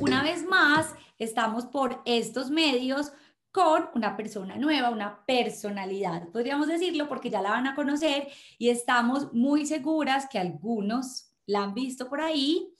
[0.00, 3.12] Una vez más, estamos por estos medios
[3.52, 8.68] con una persona nueva, una personalidad, podríamos decirlo, porque ya la van a conocer y
[8.68, 12.72] estamos muy seguras que algunos la han visto por ahí.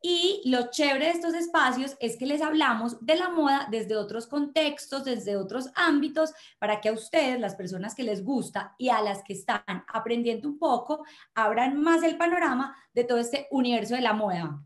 [0.00, 4.28] Y lo chévere de estos espacios es que les hablamos de la moda desde otros
[4.28, 9.02] contextos, desde otros ámbitos, para que a ustedes, las personas que les gusta y a
[9.02, 14.02] las que están aprendiendo un poco, abran más el panorama de todo este universo de
[14.02, 14.62] la moda.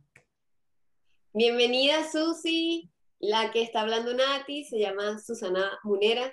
[1.32, 2.90] Bienvenida, Susi.
[3.18, 6.30] La que está hablando Nati se llama Susana Munera,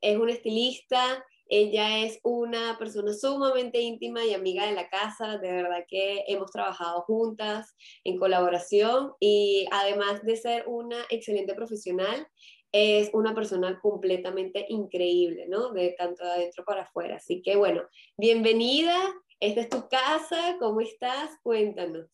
[0.00, 5.50] es una estilista, ella es una persona sumamente íntima y amiga de la casa, de
[5.50, 12.26] verdad que hemos trabajado juntas en colaboración y además de ser una excelente profesional,
[12.70, 15.72] es una persona completamente increíble, ¿no?
[15.72, 17.16] De tanto de adentro para afuera.
[17.16, 17.82] Así que bueno,
[18.16, 18.96] bienvenida,
[19.40, 21.30] esta es tu casa, ¿cómo estás?
[21.42, 22.06] Cuéntanos.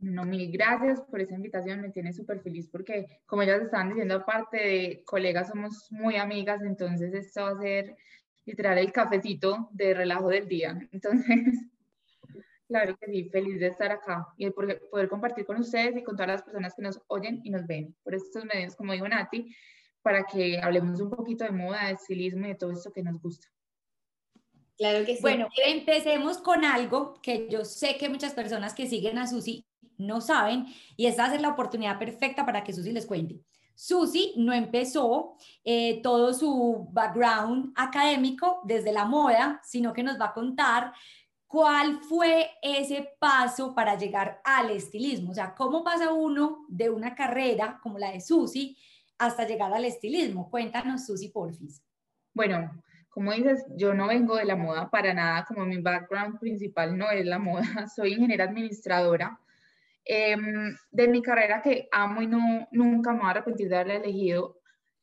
[0.00, 4.14] No, mil gracias por esa invitación, me tiene súper feliz porque como ellas estaban diciendo,
[4.14, 7.96] aparte de colegas, somos muy amigas, entonces esto va a ser
[8.48, 10.78] literal el cafecito de relajo del día.
[10.90, 11.26] Entonces,
[12.68, 16.16] claro que sí, feliz de estar acá y de poder compartir con ustedes y con
[16.16, 19.54] todas las personas que nos oyen y nos ven por estos medios, como dijo Nati,
[20.02, 23.20] para que hablemos un poquito de moda, de estilismo y de todo esto que nos
[23.20, 23.48] gusta.
[24.78, 25.22] Claro que sí.
[25.22, 29.66] Bueno, empecemos con algo que yo sé que muchas personas que siguen a Susi
[29.98, 33.40] no saben y esta ser la oportunidad perfecta para que Susi les cuente.
[33.80, 40.26] Susi no empezó eh, todo su background académico desde la moda, sino que nos va
[40.26, 40.92] a contar
[41.46, 45.30] cuál fue ese paso para llegar al estilismo.
[45.30, 48.76] O sea, cómo pasa uno de una carrera como la de Susi
[49.16, 50.50] hasta llegar al estilismo.
[50.50, 51.80] Cuéntanos, Susi, porfis.
[52.34, 56.98] Bueno, como dices, yo no vengo de la moda para nada, como mi background principal
[56.98, 57.62] no es la moda,
[57.94, 59.38] soy ingeniera administradora.
[60.10, 63.96] Em, de mi carrera que amo y no, nunca me voy a arrepentir de haberla
[63.96, 64.56] elegido,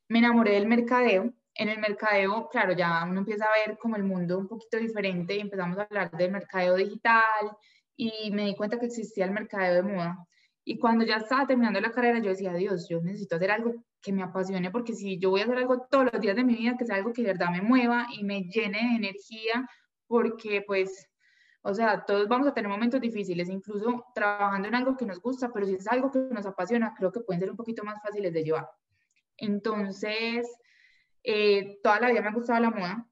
[0.10, 1.32] me enamoré del mercadeo.
[1.54, 5.36] En el mercadeo, claro, ya uno empieza a ver como el mundo un poquito diferente
[5.36, 7.52] y empezamos a hablar del mercadeo digital
[7.96, 10.18] y me di cuenta que existía el mercadeo de moda.
[10.66, 14.12] Y cuando ya estaba terminando la carrera, yo decía, Dios, yo necesito hacer algo que
[14.12, 16.76] me apasione, porque si yo voy a hacer algo todos los días de mi vida,
[16.78, 19.70] que sea algo que de verdad me mueva y me llene de energía,
[20.08, 21.08] porque pues,
[21.68, 25.52] o sea, todos vamos a tener momentos difíciles, incluso trabajando en algo que nos gusta,
[25.52, 28.32] pero si es algo que nos apasiona, creo que pueden ser un poquito más fáciles
[28.34, 28.70] de llevar.
[29.36, 30.48] Entonces,
[31.24, 33.10] eh, toda la vida me ha gustado la moda.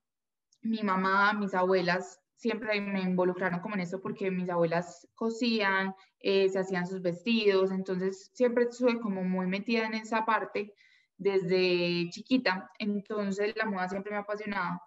[0.62, 6.47] Mi mamá, mis abuelas siempre me involucraron como en eso porque mis abuelas cosían, eh,
[6.47, 10.75] se hacían sus vestidos, entonces siempre estuve como muy metida en esa parte
[11.18, 14.80] desde chiquita, entonces la moda siempre me ha apasionado.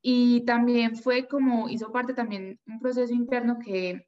[0.00, 4.06] Y también fue como, hizo parte también un proceso interno que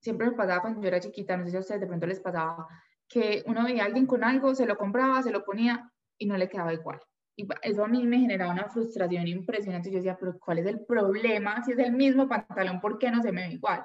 [0.00, 2.20] siempre me pasaba cuando yo era chiquita, no sé si a ustedes de pronto les
[2.20, 2.66] pasaba,
[3.08, 6.36] que uno veía a alguien con algo, se lo compraba, se lo ponía y no
[6.36, 7.00] le quedaba igual.
[7.36, 9.90] Y eso a mí me generaba una frustración impresionante.
[9.90, 11.62] Yo decía, pero ¿cuál es el problema?
[11.62, 13.84] Si es el mismo pantalón, ¿por qué no se me ve igual?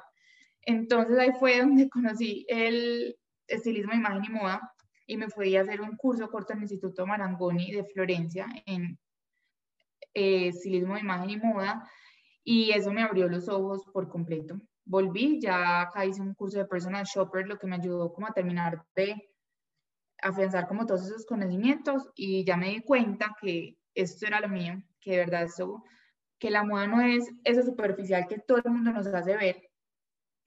[0.61, 3.15] Entonces ahí fue donde conocí el
[3.47, 4.73] estilismo, imagen y moda
[5.05, 8.97] y me fui a hacer un curso corto en el Instituto Marangoni de Florencia en
[10.13, 11.89] eh, estilismo, imagen y moda
[12.43, 14.59] y eso me abrió los ojos por completo.
[14.85, 18.33] Volví, ya acá hice un curso de personal shopper, lo que me ayudó como a
[18.33, 19.29] terminar de
[20.21, 24.81] afianzar como todos esos conocimientos y ya me di cuenta que esto era lo mío,
[24.99, 25.83] que de verdad eso,
[26.39, 29.69] que la moda no es eso superficial que todo el mundo nos hace ver,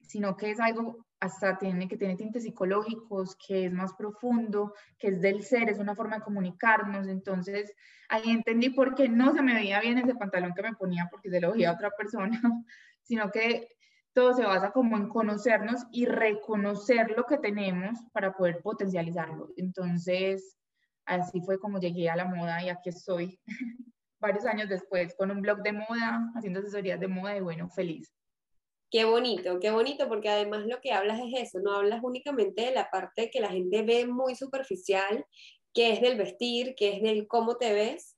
[0.01, 5.07] sino que es algo hasta tiene que tener tintes psicológicos, que es más profundo, que
[5.07, 7.07] es del ser, es una forma de comunicarnos.
[7.07, 7.73] Entonces,
[8.09, 11.29] ahí entendí por qué no se me veía bien ese pantalón que me ponía porque
[11.29, 12.39] se lo veía a otra persona,
[13.01, 13.67] sino que
[14.13, 19.49] todo se basa como en conocernos y reconocer lo que tenemos para poder potencializarlo.
[19.57, 20.57] Entonces,
[21.05, 23.39] así fue como llegué a la moda y aquí estoy
[24.19, 28.11] varios años después con un blog de moda, haciendo asesorías de moda y bueno, feliz.
[28.89, 32.71] Qué bonito, qué bonito, porque además lo que hablas es eso, no hablas únicamente de
[32.71, 35.25] la parte que la gente ve muy superficial,
[35.73, 38.17] que es del vestir, que es del cómo te ves,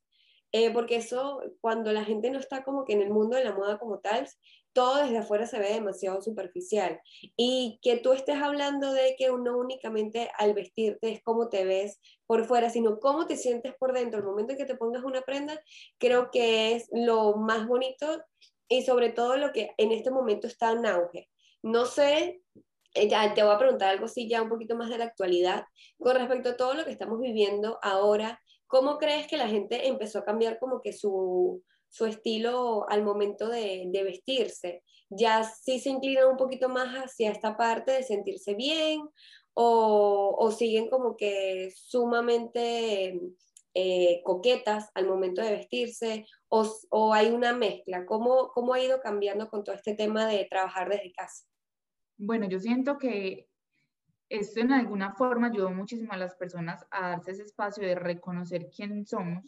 [0.52, 3.54] eh, porque eso, cuando la gente no está como que en el mundo de la
[3.54, 4.28] moda como tal,
[4.74, 7.00] todo desde afuera se ve demasiado superficial.
[7.36, 12.00] Y que tú estés hablando de que no únicamente al vestirte es cómo te ves
[12.28, 14.20] por fuera, sino cómo te sientes por dentro.
[14.20, 15.60] El momento en que te pongas una prenda,
[15.98, 18.06] creo que es lo más bonito
[18.70, 21.30] y sobre todo lo que en este momento está en auge.
[21.62, 22.42] No sé,
[22.94, 25.66] eh, ya te voy a preguntar algo así ya un poquito más de la actualidad,
[25.98, 30.20] con respecto a todo lo que estamos viviendo ahora, ¿cómo crees que la gente empezó
[30.20, 34.84] a cambiar como que su su estilo al momento de, vestirse.
[35.10, 39.02] Ya sí se inclinan un poquito más hacia esta parte de sentirse bien
[39.62, 43.20] o siguen como que sumamente
[43.74, 48.06] eh, coquetas al momento de vestirse o, hay una mezcla?
[48.06, 51.46] ¿Cómo, ¿Cómo ha ido cambiando con todo este tema de trabajar desde casa?
[52.18, 53.48] Bueno, yo siento que
[54.30, 58.70] esto en alguna forma ayudó muchísimo a las personas a darse ese espacio de reconocer
[58.76, 59.44] quién somos,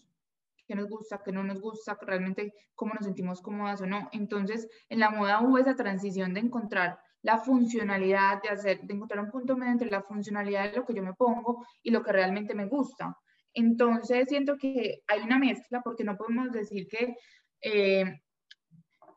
[0.68, 4.09] qué nos gusta, qué no nos gusta, realmente cómo nos sentimos cómodas o no.
[4.12, 9.23] Entonces, en la moda hubo esa transición de encontrar la funcionalidad, de, hacer, de encontrar
[9.23, 12.12] un punto medio entre la funcionalidad de lo que yo me pongo y lo que
[12.12, 13.18] realmente me gusta.
[13.53, 17.15] Entonces, siento que hay una mezcla porque no podemos decir que,
[17.62, 18.21] eh,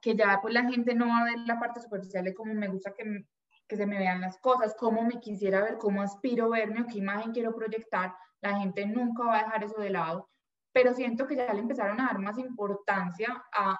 [0.00, 2.68] que ya pues la gente no va a ver la parte superficial de cómo me
[2.68, 3.26] gusta que,
[3.66, 6.98] que se me vean las cosas, cómo me quisiera ver, cómo aspiro verme o qué
[6.98, 8.14] imagen quiero proyectar.
[8.40, 10.30] La gente nunca va a dejar eso de lado,
[10.72, 13.78] pero siento que ya le empezaron a dar más importancia a,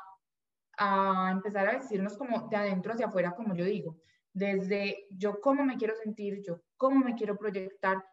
[0.78, 3.98] a empezar a decirnos como de adentro hacia afuera, como yo digo,
[4.32, 8.04] desde yo cómo me quiero sentir, yo cómo me quiero proyectar,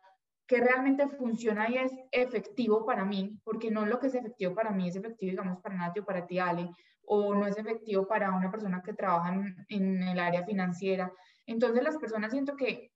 [0.52, 4.72] que realmente funciona y es efectivo para mí, porque no lo que es efectivo para
[4.72, 6.70] mí es efectivo, digamos, para Nati o para ti, Ale,
[7.06, 11.10] o no es efectivo para una persona que trabaja en, en el área financiera.
[11.46, 12.92] Entonces las personas siento que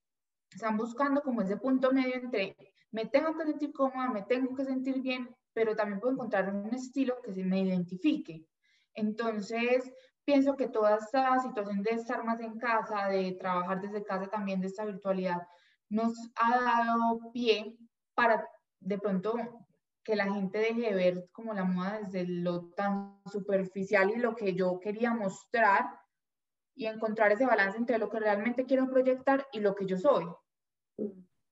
[0.50, 2.54] están buscando como ese punto medio entre
[2.90, 6.74] me tengo que sentir cómoda, me tengo que sentir bien, pero también puedo encontrar un
[6.74, 8.44] estilo que se me identifique.
[8.92, 9.90] Entonces,
[10.26, 14.60] pienso que toda esta situación de estar más en casa, de trabajar desde casa también,
[14.60, 15.40] de esta virtualidad,
[15.88, 17.76] nos ha dado pie
[18.14, 18.48] para
[18.80, 19.34] de pronto
[20.02, 24.36] que la gente deje de ver como la moda desde lo tan superficial y lo
[24.36, 25.84] que yo quería mostrar
[26.76, 30.26] y encontrar ese balance entre lo que realmente quiero proyectar y lo que yo soy.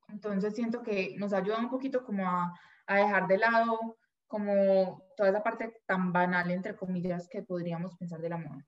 [0.09, 2.55] Entonces siento que nos ayuda un poquito como a,
[2.87, 3.97] a dejar de lado
[4.29, 8.67] como toda esa parte tan banal, entre comillas, que podríamos pensar de la moda.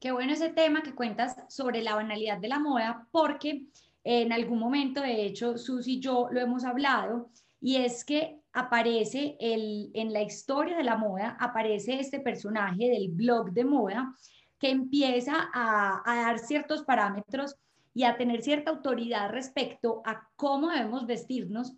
[0.00, 3.68] Qué bueno ese tema que cuentas sobre la banalidad de la moda, porque
[4.04, 9.36] en algún momento, de hecho, Susi y yo lo hemos hablado, y es que aparece
[9.40, 14.14] el, en la historia de la moda, aparece este personaje del blog de moda
[14.58, 17.56] que empieza a, a dar ciertos parámetros
[17.94, 21.76] y a tener cierta autoridad respecto a cómo debemos vestirnos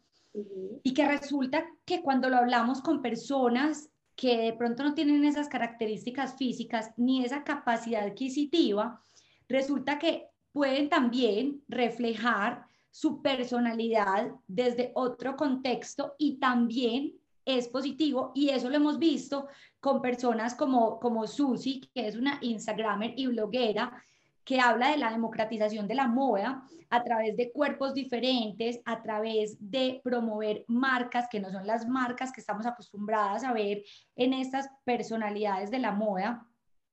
[0.83, 5.49] y que resulta que cuando lo hablamos con personas que de pronto no tienen esas
[5.49, 9.01] características físicas ni esa capacidad adquisitiva,
[9.49, 17.13] resulta que pueden también reflejar su personalidad desde otro contexto y también
[17.45, 18.31] es positivo.
[18.37, 19.49] Y eso lo hemos visto
[19.81, 24.01] con personas como, como Susi, que es una Instagramer y bloguera
[24.45, 29.57] que habla de la democratización de la moda a través de cuerpos diferentes, a través
[29.59, 33.83] de promover marcas que no son las marcas que estamos acostumbradas a ver
[34.15, 36.47] en estas personalidades de la moda,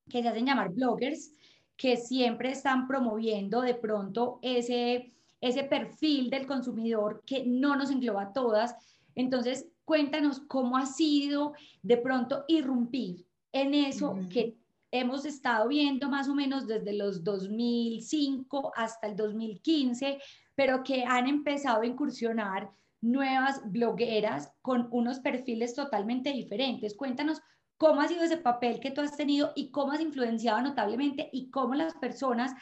[0.09, 1.35] que se hacen llamar bloggers,
[1.81, 5.11] que siempre están promoviendo de pronto ese,
[5.41, 8.75] ese perfil del consumidor que no nos engloba a todas.
[9.15, 14.55] Entonces, cuéntanos cómo ha sido de pronto irrumpir en eso que
[14.91, 20.19] hemos estado viendo más o menos desde los 2005 hasta el 2015,
[20.53, 22.69] pero que han empezado a incursionar
[23.01, 26.95] nuevas blogueras con unos perfiles totalmente diferentes.
[26.95, 27.41] Cuéntanos
[27.81, 31.49] ¿Cómo ha sido ese papel que tú has tenido y cómo has influenciado notablemente y
[31.49, 32.53] cómo las personas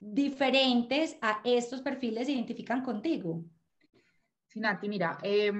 [0.00, 3.44] diferentes a estos perfiles se identifican contigo?
[4.46, 5.52] Sí, Nati, mira, eh,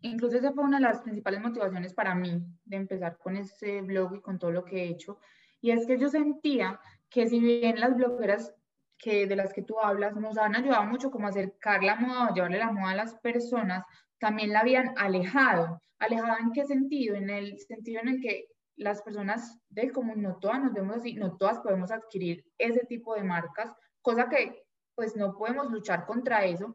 [0.00, 4.16] incluso esa fue una de las principales motivaciones para mí de empezar con ese blog
[4.16, 5.18] y con todo lo que he hecho.
[5.60, 8.54] Y es que yo sentía que si bien las blogueras
[8.96, 12.34] que de las que tú hablas nos han ayudado mucho como acercar la moda o
[12.34, 13.84] llevarle la moda a las personas,
[14.20, 15.82] también la habían alejado.
[15.98, 17.16] ¿Alejado en qué sentido?
[17.16, 18.46] En el sentido en el que
[18.76, 23.14] las personas del común, no todas nos vemos así, no todas podemos adquirir ese tipo
[23.14, 24.62] de marcas, cosa que
[24.94, 26.74] pues no podemos luchar contra eso,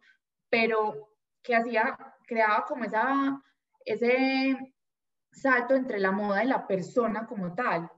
[0.50, 1.10] pero
[1.42, 1.98] que hacía,
[2.28, 3.42] creaba como esa,
[3.86, 4.74] ese
[5.32, 7.90] salto entre la moda y la persona como tal,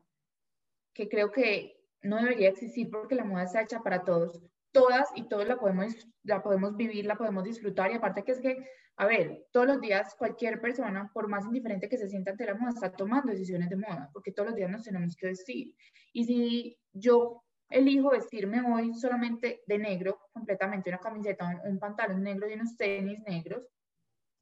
[0.93, 4.41] que creo que no debería existir porque la moda está hecha para todos.
[4.79, 8.39] Todas y todos la podemos, la podemos vivir, la podemos disfrutar y aparte que es
[8.39, 8.67] que
[8.99, 12.55] a ver, todos los días cualquier persona, por más indiferente que se sienta ante la
[12.55, 15.75] moda, está tomando decisiones de moda, porque todos los días nos tenemos que vestir.
[16.13, 22.49] Y si yo elijo vestirme hoy solamente de negro, completamente una camiseta, un, pantalón negro
[22.49, 23.67] y unos tenis negros,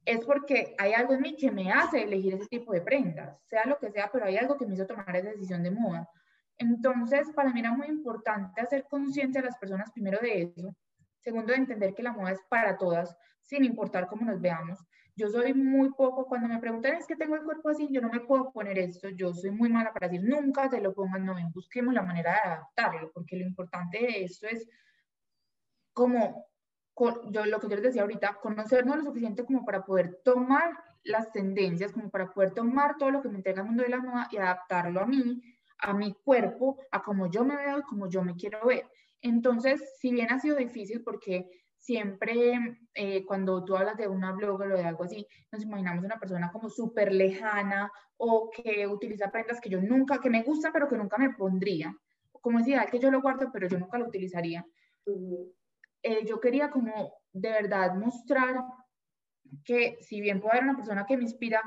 [0.05, 3.65] es porque hay algo en mí que me hace elegir ese tipo de prendas, sea
[3.65, 6.09] lo que sea, pero hay algo que me hizo tomar esa decisión de moda.
[6.57, 10.75] Entonces, para mí era muy importante hacer consciente a las personas primero de eso,
[11.19, 14.79] segundo de entender que la moda es para todas, sin importar cómo nos veamos.
[15.17, 18.09] yo soy muy poco, cuando me preguntan es que tengo el cuerpo así, yo no
[18.09, 21.35] me puedo poner esto, yo soy muy mala para decir nunca te lo pongan, no,
[21.53, 24.67] busquemos la manera de adaptarlo, porque lo importante de esto es
[25.93, 26.47] como,
[27.31, 31.31] yo lo que yo les decía ahorita, conocernos lo suficiente como para poder tomar las
[31.31, 34.27] tendencias, como para poder tomar todo lo que me entrega el mundo de la moda
[34.31, 35.41] y adaptarlo a mí,
[35.79, 38.87] a mi cuerpo, a cómo yo me veo y cómo yo me quiero ver.
[39.21, 44.71] Entonces, si bien ha sido difícil porque siempre eh, cuando tú hablas de una blogger
[44.71, 49.61] o de algo así, nos imaginamos una persona como súper lejana o que utiliza prendas
[49.61, 51.95] que yo nunca, que me gustan pero que nunca me pondría.
[52.31, 54.65] Como es ideal que yo lo guardo pero yo nunca lo utilizaría.
[56.01, 58.63] Eh, yo quería como de verdad mostrar
[59.63, 61.61] que si bien puedo haber una persona que me inspira,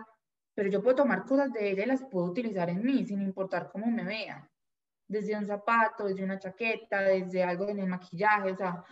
[0.58, 3.70] pero yo puedo tomar cosas de ella y las puedo utilizar en mí sin importar
[3.70, 4.50] cómo me vean.
[5.06, 8.82] Desde un zapato, desde una chaqueta, desde algo en el maquillaje, o sea,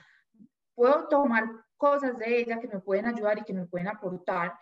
[0.76, 4.56] puedo tomar cosas de ella que me pueden ayudar y que me pueden aportar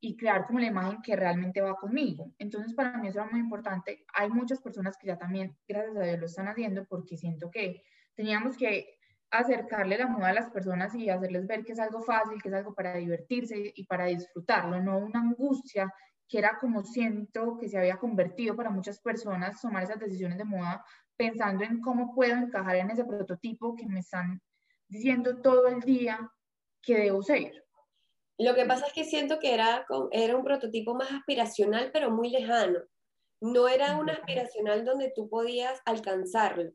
[0.00, 2.30] y crear como la imagen que realmente va conmigo.
[2.36, 4.04] Entonces, para mí eso era muy importante.
[4.12, 7.82] Hay muchas personas que ya también, gracias a Dios, lo están haciendo porque siento que
[8.14, 8.98] teníamos que
[9.30, 12.54] acercarle la moda a las personas y hacerles ver que es algo fácil, que es
[12.54, 15.90] algo para divertirse y para disfrutarlo, no una angustia
[16.30, 20.44] que era como siento que se había convertido para muchas personas tomar esas decisiones de
[20.44, 20.84] moda
[21.16, 24.40] pensando en cómo puedo encajar en ese prototipo que me están
[24.86, 26.30] diciendo todo el día
[26.80, 27.64] que debo ser.
[28.38, 32.30] Lo que pasa es que siento que era, era un prototipo más aspiracional, pero muy
[32.30, 32.78] lejano.
[33.40, 36.70] No era un aspiracional donde tú podías alcanzarlo.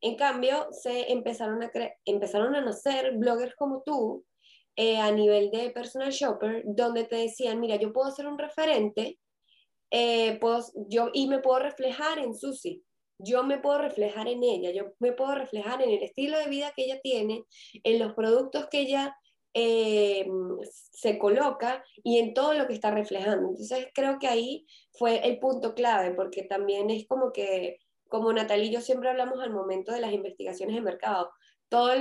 [0.00, 1.70] En cambio, se empezaron a,
[2.04, 4.24] empezaron a nacer bloggers como tú
[4.76, 9.18] eh, a nivel de personal shopper, donde te decían, mira, yo puedo ser un referente
[9.90, 12.82] eh, puedo, yo, y me puedo reflejar en Susi
[13.18, 16.72] yo me puedo reflejar en ella, yo me puedo reflejar en el estilo de vida
[16.74, 19.16] que ella tiene, en los productos que ella
[19.54, 20.26] eh,
[20.92, 23.50] se coloca y en todo lo que está reflejando.
[23.50, 27.78] Entonces creo que ahí fue el punto clave, porque también es como que,
[28.08, 31.30] como Natalie y yo siempre hablamos al momento de las investigaciones de mercado,
[31.68, 31.92] todo,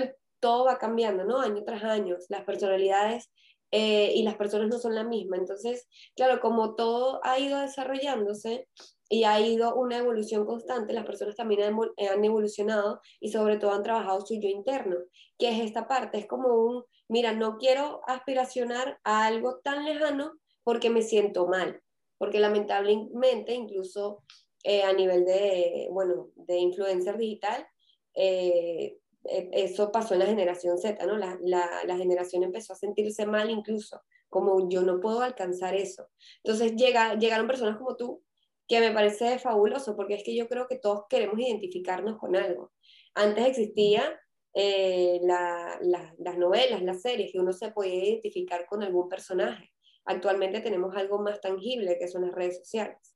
[0.44, 1.40] todo va cambiando, ¿no?
[1.40, 3.32] Año tras año, las personalidades
[3.72, 5.38] eh, y las personas no son la misma.
[5.38, 8.68] Entonces, claro, como todo ha ido desarrollándose,
[9.14, 13.84] y ha ido una evolución constante, las personas también han, evolucionado y sobre todo han
[13.84, 14.98] trabajado su yo interno,
[15.38, 20.34] que es esta parte, es como un, mira, no quiero aspiracionar a algo tan lejano
[20.64, 21.80] porque me siento mal,
[22.18, 24.24] porque lamentablemente incluso
[24.64, 27.68] eh, a nivel de, bueno, de influencer digital,
[28.16, 31.18] eh, eso pasó en la generación Z, ¿no?
[31.18, 36.10] La, la, la, generación empezó a sentirse mal incluso, como yo no puedo alcanzar eso.
[36.44, 38.24] Entonces llega, llegaron personas como tú
[38.68, 42.72] que me parece fabuloso, porque es que yo creo que todos queremos identificarnos con algo.
[43.14, 44.20] Antes existía
[44.54, 49.72] eh, las novelas, las series, que uno se podía identificar con algún personaje.
[50.06, 53.16] Actualmente tenemos algo más tangible, que son las redes sociales.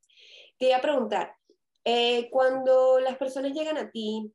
[0.57, 1.35] Te iba a preguntar,
[1.83, 4.33] eh, cuando las personas llegan a ti,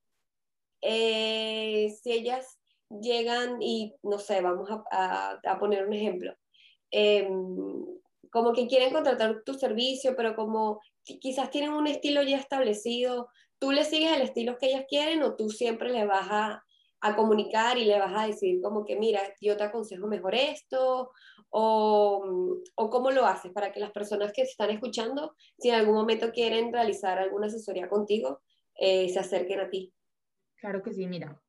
[0.83, 2.59] eh, si ellas
[3.01, 6.35] llegan y, no sé, vamos a, poner un ejemplo,
[6.91, 7.87] em,
[8.31, 13.73] como que quieren contratar tu servicio, pero como quizás tienen un estilo ya establecido, tú
[13.73, 16.63] le sigues el estilo que ellas quieren o tú siempre le vas a,
[17.17, 21.11] comunicar y le vas a decir como que, mira, yo te aconsejo mejor esto,
[21.51, 22.25] o,
[22.77, 26.31] o cómo lo haces para que las personas que están escuchando, si en algún momento
[26.31, 28.41] quieren realizar alguna asesoría contigo,
[28.77, 29.93] eh, se acerquen a ti.
[30.63, 31.43] Claro que sí, mira,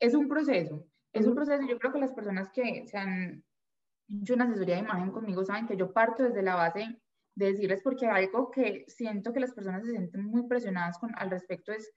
[0.00, 3.44] es un proceso, es un proceso, yo creo que las personas que se han
[4.08, 7.00] hecho una asesoría de imagen conmigo saben que yo parto desde la base
[7.36, 11.30] de decirles porque algo que siento que las personas se sienten muy presionadas con al
[11.30, 11.92] respecto es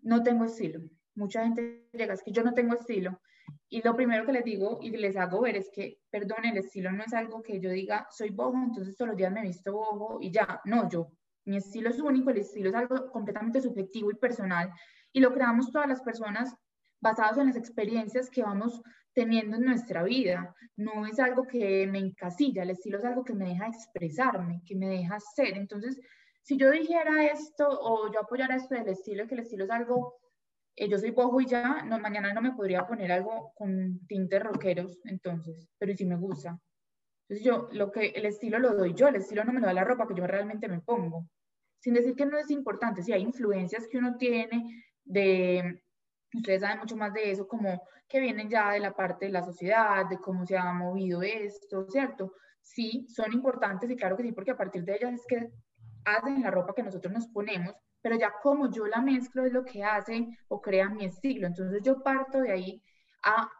[0.00, 0.80] no tengo estilo.
[1.14, 3.20] Mucha gente llega, es que yo no tengo estilo.
[3.68, 6.90] Y lo primero que les digo y les hago ver es que, perdón, el estilo
[6.90, 10.20] no es algo que yo diga, soy bojo, entonces todos los días me visto bojo
[10.22, 10.62] y ya.
[10.64, 11.12] No, yo,
[11.44, 14.72] mi estilo es único, el estilo es algo completamente subjetivo y personal.
[15.18, 16.54] Y lo creamos todas las personas
[17.00, 18.80] basados en las experiencias que vamos
[19.12, 20.54] teniendo en nuestra vida.
[20.76, 24.76] No es algo que me encasilla, el estilo es algo que me deja expresarme, que
[24.76, 25.56] me deja ser.
[25.56, 25.98] Entonces,
[26.42, 30.20] si yo dijera esto o yo apoyara esto del estilo, que el estilo es algo,
[30.76, 34.40] eh, yo soy bojo y ya, no, mañana no me podría poner algo con tintes
[34.40, 36.56] rockeros, entonces, pero si me gusta.
[37.28, 39.72] Entonces yo, lo que, el estilo lo doy yo, el estilo no me lo da
[39.72, 41.26] la ropa que yo realmente me pongo.
[41.80, 45.82] Sin decir que no es importante, si hay influencias que uno tiene de,
[46.34, 49.42] ustedes saben mucho más de eso, como que vienen ya de la parte de la
[49.42, 52.32] sociedad, de cómo se ha movido esto, ¿cierto?
[52.60, 55.50] Sí, son importantes y claro que sí, porque a partir de ellas es que
[56.04, 59.64] hacen la ropa que nosotros nos ponemos, pero ya como yo la mezclo es lo
[59.64, 61.46] que hace o crea mi estilo.
[61.46, 62.82] Entonces yo parto de ahí
[63.22, 63.50] a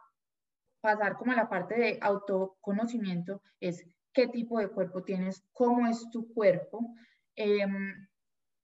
[0.80, 6.08] pasar como a la parte de autoconocimiento, es qué tipo de cuerpo tienes, cómo es
[6.10, 6.94] tu cuerpo,
[7.36, 8.08] em,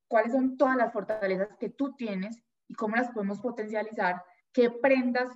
[0.09, 5.29] cuáles son todas las fortalezas que tú tienes y cómo las podemos potencializar, qué prendas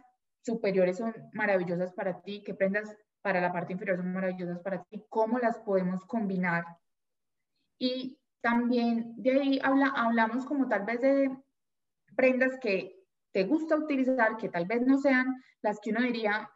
[0.42, 5.04] superiores son maravillosas para ti, qué prendas para la parte inferior son maravillosas para ti,
[5.08, 6.64] cómo las podemos combinar.
[7.78, 11.30] Y también de ahí habla, hablamos como tal vez de
[12.16, 12.98] prendas que
[13.32, 16.50] te gusta utilizar, que tal vez no sean las que uno diría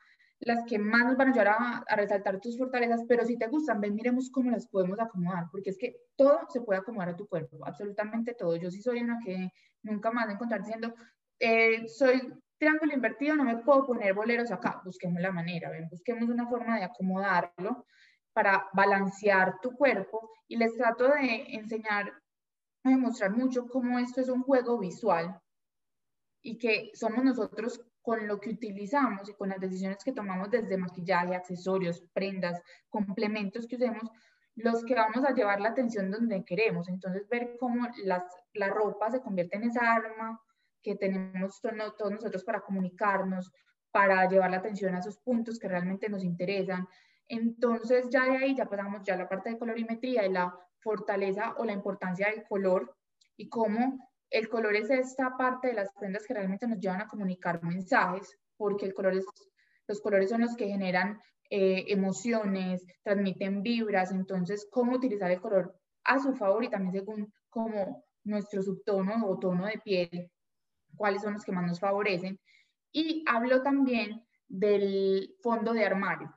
[0.45, 1.49] las que más nos van a ayudar
[1.89, 5.71] a, resaltar tus fortalezas, pero si te gustan, ven, miremos cómo las podemos acomodar, porque
[5.71, 8.57] es que todo se puede acomodar a tu cuerpo, absolutamente todo.
[8.57, 9.51] Yo sí soy una que
[9.83, 10.95] nunca más de encontrar diciendo,
[11.39, 12.21] eh, soy
[12.59, 16.77] triángulo invertido, no me puedo poner boleros acá, busquemos la manera, ven, busquemos una forma
[16.77, 17.87] de acomodarlo
[18.33, 22.13] para balancear tu cuerpo y les trato de enseñar,
[22.85, 25.41] a demostrar mucho cómo esto es un juego visual
[26.43, 30.77] y que somos nosotros con lo que utilizamos y con las decisiones que tomamos desde
[30.77, 34.11] maquillaje, accesorios, prendas, complementos que usemos,
[34.57, 36.89] los que vamos a llevar la atención donde queremos.
[36.89, 40.41] Entonces, ver cómo las, la ropa se convierte en esa arma
[40.83, 43.53] que tenemos todos nosotros para comunicarnos,
[43.93, 46.87] para llevar la atención a esos puntos que realmente nos interesan.
[47.29, 51.55] Entonces, ya de ahí ya pasamos ya a la parte de colorimetría y la fortaleza
[51.59, 52.97] o la importancia del color
[53.37, 57.07] y cómo el color es esta parte de las prendas que realmente nos llevan a
[57.07, 61.21] comunicar mensajes, porque los colores son los que generan
[61.51, 67.33] eh, emociones, transmiten vibras, entonces cómo utilizar el color a su favor y también según
[67.51, 70.31] como nuestro subtono o tono de piel,
[70.97, 72.41] cuáles son los que más nos favorecen.
[72.91, 76.35] Y hablo también del fondo de armario,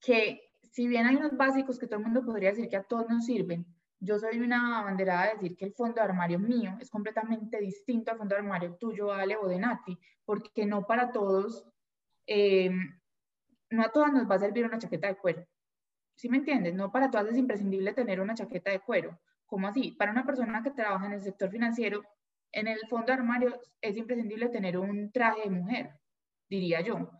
[0.00, 3.08] que si bien hay unos básicos que todo el mundo podría decir que a todos
[3.08, 3.66] nos sirven,
[4.00, 8.10] yo soy una banderada de decir que el fondo de armario mío es completamente distinto
[8.10, 11.66] al fondo de armario tuyo, Ale o de Nati, porque no para todos,
[12.26, 12.70] eh,
[13.68, 15.46] no a todas nos va a servir una chaqueta de cuero.
[16.16, 16.74] ¿Sí me entiendes?
[16.74, 19.20] No para todas es imprescindible tener una chaqueta de cuero.
[19.44, 19.92] ¿Cómo así?
[19.92, 22.02] Para una persona que trabaja en el sector financiero,
[22.52, 25.90] en el fondo de armario es imprescindible tener un traje de mujer,
[26.48, 27.10] diría yo.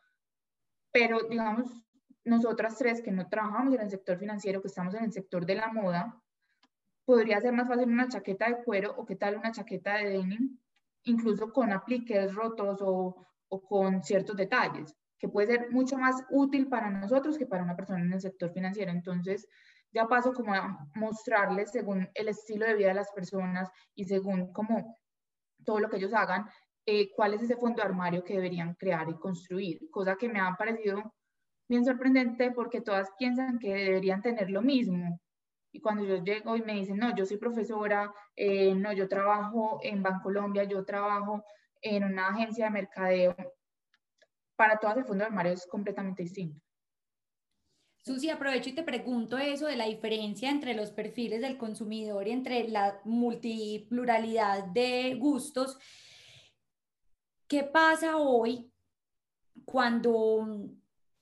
[0.93, 1.85] Pero digamos,
[2.25, 5.55] nosotras tres que no trabajamos en el sector financiero, que estamos en el sector de
[5.57, 6.21] la moda,
[7.11, 10.57] podría ser más fácil una chaqueta de cuero o qué tal una chaqueta de denim,
[11.03, 16.68] incluso con apliques rotos o, o con ciertos detalles, que puede ser mucho más útil
[16.68, 18.92] para nosotros que para una persona en el sector financiero.
[18.92, 19.49] Entonces,
[19.92, 24.53] ya paso como a mostrarles según el estilo de vida de las personas y según
[24.53, 24.96] como
[25.64, 26.46] todo lo que ellos hagan,
[26.87, 30.38] eh, cuál es ese fondo de armario que deberían crear y construir, cosa que me
[30.38, 31.12] ha parecido
[31.68, 35.20] bien sorprendente porque todas piensan que deberían tener lo mismo,
[35.72, 39.80] y cuando yo llego y me dicen, no, yo soy profesora, eh, no, yo trabajo
[39.83, 41.44] en Bancolombia, yo trabajo
[41.80, 43.37] en una agencia de mercadeo,
[44.56, 46.61] para todas el fondo de armario es completamente distinto.
[48.02, 52.33] Susi, aprovecho y te pregunto eso de la diferencia entre los perfiles del consumidor y
[52.33, 55.78] entre la multipluralidad de gustos.
[57.46, 58.72] ¿Qué pasa hoy
[59.64, 60.46] cuando,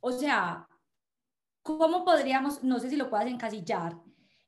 [0.00, 0.68] o sea,
[1.62, 3.96] cómo podríamos, no sé si lo puedas encasillar,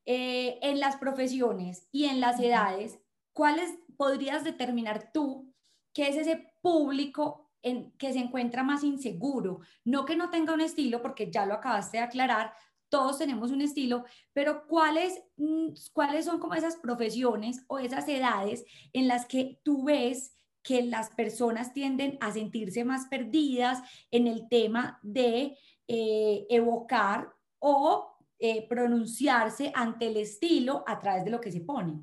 [0.06, 2.98] eh, en las profesiones y en las edades,
[3.32, 5.52] ¿cuáles podrías determinar tú
[5.92, 9.60] que es ese público en, que se encuentra más inseguro?
[9.84, 12.54] No que no tenga un estilo, porque ya lo acabaste de aclarar,
[12.88, 18.64] todos tenemos un estilo, pero ¿cuáles, mm, ¿cuáles son como esas profesiones o esas edades
[18.92, 24.48] en las que tú ves que las personas tienden a sentirse más perdidas en el
[24.48, 25.56] tema de
[25.88, 28.09] eh, evocar o
[28.42, 32.00] eh, pronunciarse ante el estilo a través de lo que se pone.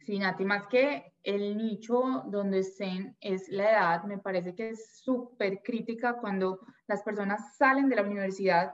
[0.00, 5.02] Sí, Nati, más que el nicho donde estén es la edad, me parece que es
[5.02, 8.72] súper crítica cuando las personas salen de la universidad,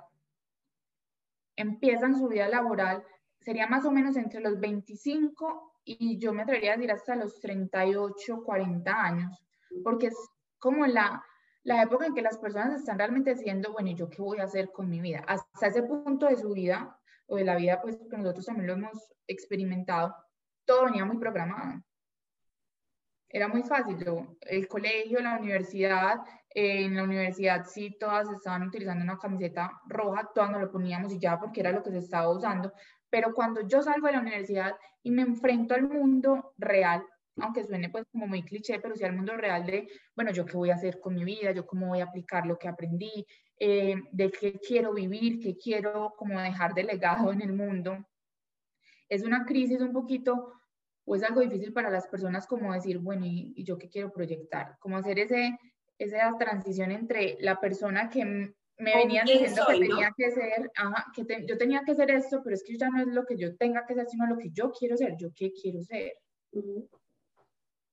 [1.56, 3.02] empiezan su vida laboral,
[3.40, 7.40] sería más o menos entre los 25 y yo me atrevería a decir hasta los
[7.40, 9.44] 38, 40 años,
[9.82, 10.16] porque es
[10.60, 11.20] como la,
[11.64, 14.44] la época en que las personas están realmente diciendo, bueno, ¿y yo qué voy a
[14.44, 15.24] hacer con mi vida?
[15.26, 18.72] Hasta ese punto de su vida, o de la vida, pues que nosotros también lo
[18.74, 20.14] hemos experimentado,
[20.64, 21.82] todo venía muy programado.
[23.28, 23.96] Era muy fácil,
[24.42, 30.50] el colegio, la universidad, en la universidad sí todas estaban utilizando una camiseta roja, todas
[30.52, 32.72] nos lo poníamos y ya porque era lo que se estaba usando,
[33.10, 37.04] pero cuando yo salgo de la universidad y me enfrento al mundo real,
[37.36, 40.56] aunque suene pues como muy cliché, pero sí al mundo real de, bueno, yo qué
[40.56, 43.26] voy a hacer con mi vida, yo cómo voy a aplicar lo que aprendí,
[43.58, 48.06] eh, de qué quiero vivir, qué quiero como dejar de legado en el mundo.
[49.08, 50.52] Es una crisis un poquito,
[51.04, 54.12] o es algo difícil para las personas como decir, bueno, ¿y, y yo qué quiero
[54.12, 54.76] proyectar?
[54.78, 55.58] Como hacer ese,
[55.98, 61.46] esa transición entre la persona que me venían diciendo que tenía que ser, ajá, que
[61.46, 63.86] yo tenía que ser esto, pero es que ya no es lo que yo tenga
[63.86, 66.14] que ser, sino lo que yo quiero ser, yo qué quiero ser.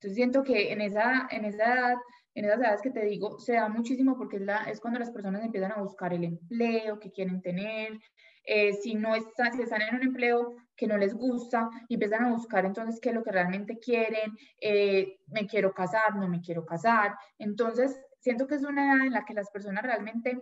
[0.01, 1.95] Entonces siento que en esa, en esa edad,
[2.33, 5.11] en esas edades que te digo, se da muchísimo porque es, la, es cuando las
[5.11, 7.99] personas empiezan a buscar el empleo que quieren tener,
[8.43, 12.25] eh, si no están, si están en un empleo que no les gusta, y empiezan
[12.25, 16.41] a buscar entonces qué es lo que realmente quieren, eh, me quiero casar, no me
[16.41, 17.15] quiero casar.
[17.37, 20.41] Entonces, siento que es una edad en la que las personas realmente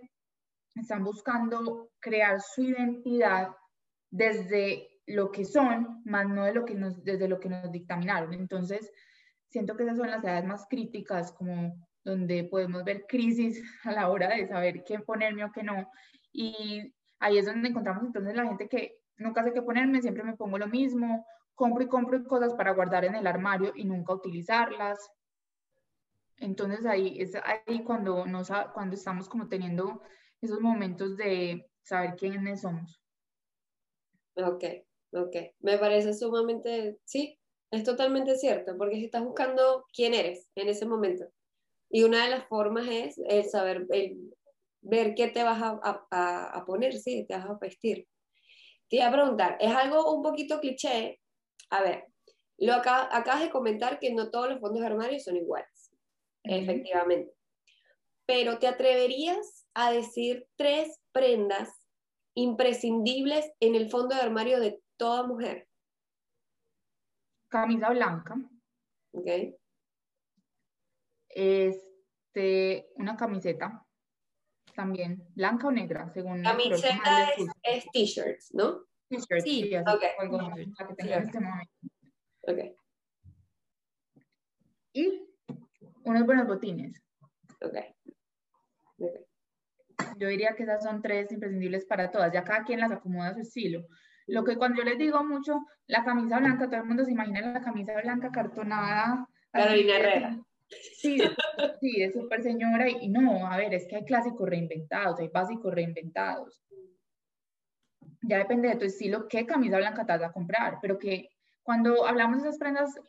[0.74, 3.50] están buscando crear su identidad
[4.10, 8.34] desde lo que son, más no de lo que nos, desde lo que nos dictaminaron.
[8.34, 8.89] Entonces,
[9.49, 14.09] siento que esas son las edades más críticas, como donde podemos ver crisis a la
[14.09, 15.89] hora de saber qué ponerme o qué no.
[16.31, 20.38] Y ahí es donde encontramos entonces la gente que nunca sé qué ponerme, siempre me
[20.38, 25.12] pongo lo mismo, compro y compro cosas para guardar en el armario y nunca utilizarlas.
[26.38, 30.01] Entonces ahí es ahí cuando, nos, cuando estamos como teniendo
[30.41, 33.01] esos momentos de saber quiénes somos.
[34.35, 34.63] Ok,
[35.12, 35.35] ok.
[35.59, 37.38] Me parece sumamente, sí,
[37.71, 41.25] es totalmente cierto, porque estás buscando quién eres en ese momento.
[41.89, 44.34] Y una de las formas es el saber, el
[44.82, 45.79] ver qué te vas a,
[46.12, 48.08] a, poner, sí, te vas a vestir.
[48.89, 51.19] Te iba a preguntar, es algo un poquito cliché.
[51.69, 52.05] A ver,
[52.58, 55.91] lo acá, acabas de comentar que no todos los fondos de armario son iguales,
[56.43, 57.32] efectivamente.
[58.25, 61.69] Pero ¿te atreverías a decir tres prendas
[62.36, 65.68] imprescindibles en el fondo de armario de toda mujer?
[67.49, 68.35] Camisa blanca.
[69.12, 69.27] Ok.
[71.29, 73.85] Este, una camiseta
[74.75, 78.85] también, blanca o negra, según Camiseta es, es t-shirts, ¿no?
[79.09, 80.09] T-shirts, sí, sí okay.
[80.88, 81.73] que tenga en este momento.
[82.41, 82.59] Ok.
[84.93, 85.21] Y
[86.03, 87.01] unos buenos botines.
[87.62, 87.75] Ok.
[88.97, 89.25] okay.
[90.17, 93.33] Yo diría que esas son tres imprescindibles para todas, ya cada quien las acomoda a
[93.33, 93.85] su estilo.
[94.29, 97.41] Lo que cuando yo les digo mucho, la camisa blanca, todo el mundo se imagina
[97.41, 99.27] la camisa blanca cartonada.
[99.51, 100.39] Carolina Herrera.
[100.69, 101.19] Sí,
[101.81, 105.73] sí, es súper señora y, no, a ver, es que hay clásicos reinventados, hay básicos
[105.73, 106.63] reinventados.
[108.21, 111.29] Ya depende de tu estilo, qué camisa blanca te vas a comprar, pero que
[111.63, 112.99] cuando hablamos de esas prendas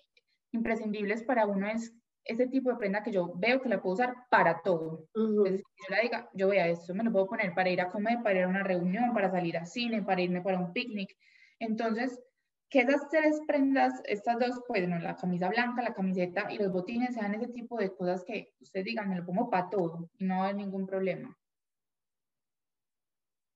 [0.52, 1.94] imprescindibles para uno es
[2.30, 5.08] ese tipo de prenda que yo veo que la puedo usar para todo.
[5.14, 7.90] Entonces, yo la diga, yo voy a esto, me lo puedo poner para ir a
[7.90, 11.16] comer, para ir a una reunión, para salir al cine, para irme para un picnic.
[11.58, 12.20] Entonces,
[12.68, 16.72] que esas tres prendas, estas dos, pues, no, la camisa blanca, la camiseta y los
[16.72, 20.24] botines sean ese tipo de cosas que ustedes digan, me lo pongo para todo y
[20.24, 21.36] no hay ningún problema.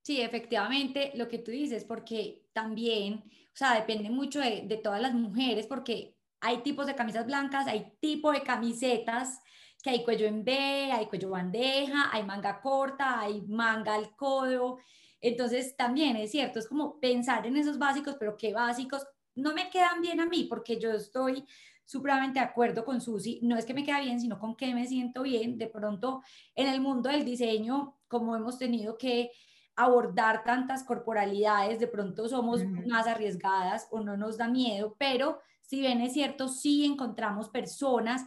[0.03, 5.01] Sí, efectivamente, lo que tú dices, porque también, o sea, depende mucho de, de todas
[5.01, 6.14] las mujeres, porque
[6.45, 9.41] hay tipos de camisas blancas, hay tipo de camisetas
[9.83, 10.53] que hay cuello en B,
[10.93, 14.79] hay cuello bandeja, hay manga corta, hay manga al codo.
[15.23, 19.71] Entonces también es cierto, es como pensar en esos básicos, pero qué básicos no me
[19.71, 21.45] quedan bien a mí porque yo estoy
[21.87, 24.87] supremamente de acuerdo con Susi, no es que me queda bien, sino con que me
[24.87, 25.57] siento bien.
[25.57, 26.23] De pronto
[26.55, 29.31] en el mundo del diseño, como hemos tenido que
[29.77, 35.81] abordar tantas corporalidades, de pronto somos más arriesgadas o no nos da miedo, pero si
[35.81, 38.27] bien es cierto, sí encontramos personas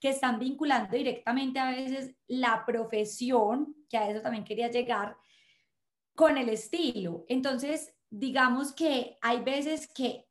[0.00, 5.16] que están vinculando directamente a veces la profesión, que a eso también quería llegar,
[6.14, 7.24] con el estilo.
[7.28, 10.26] Entonces, digamos que hay veces que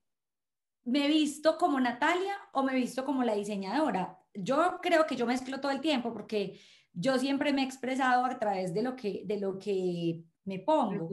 [0.86, 4.18] me he visto como Natalia o me he visto como la diseñadora.
[4.34, 6.60] Yo creo que yo mezclo todo el tiempo porque
[6.94, 11.10] yo siempre me he expresado a través de lo que, de lo que me pongo.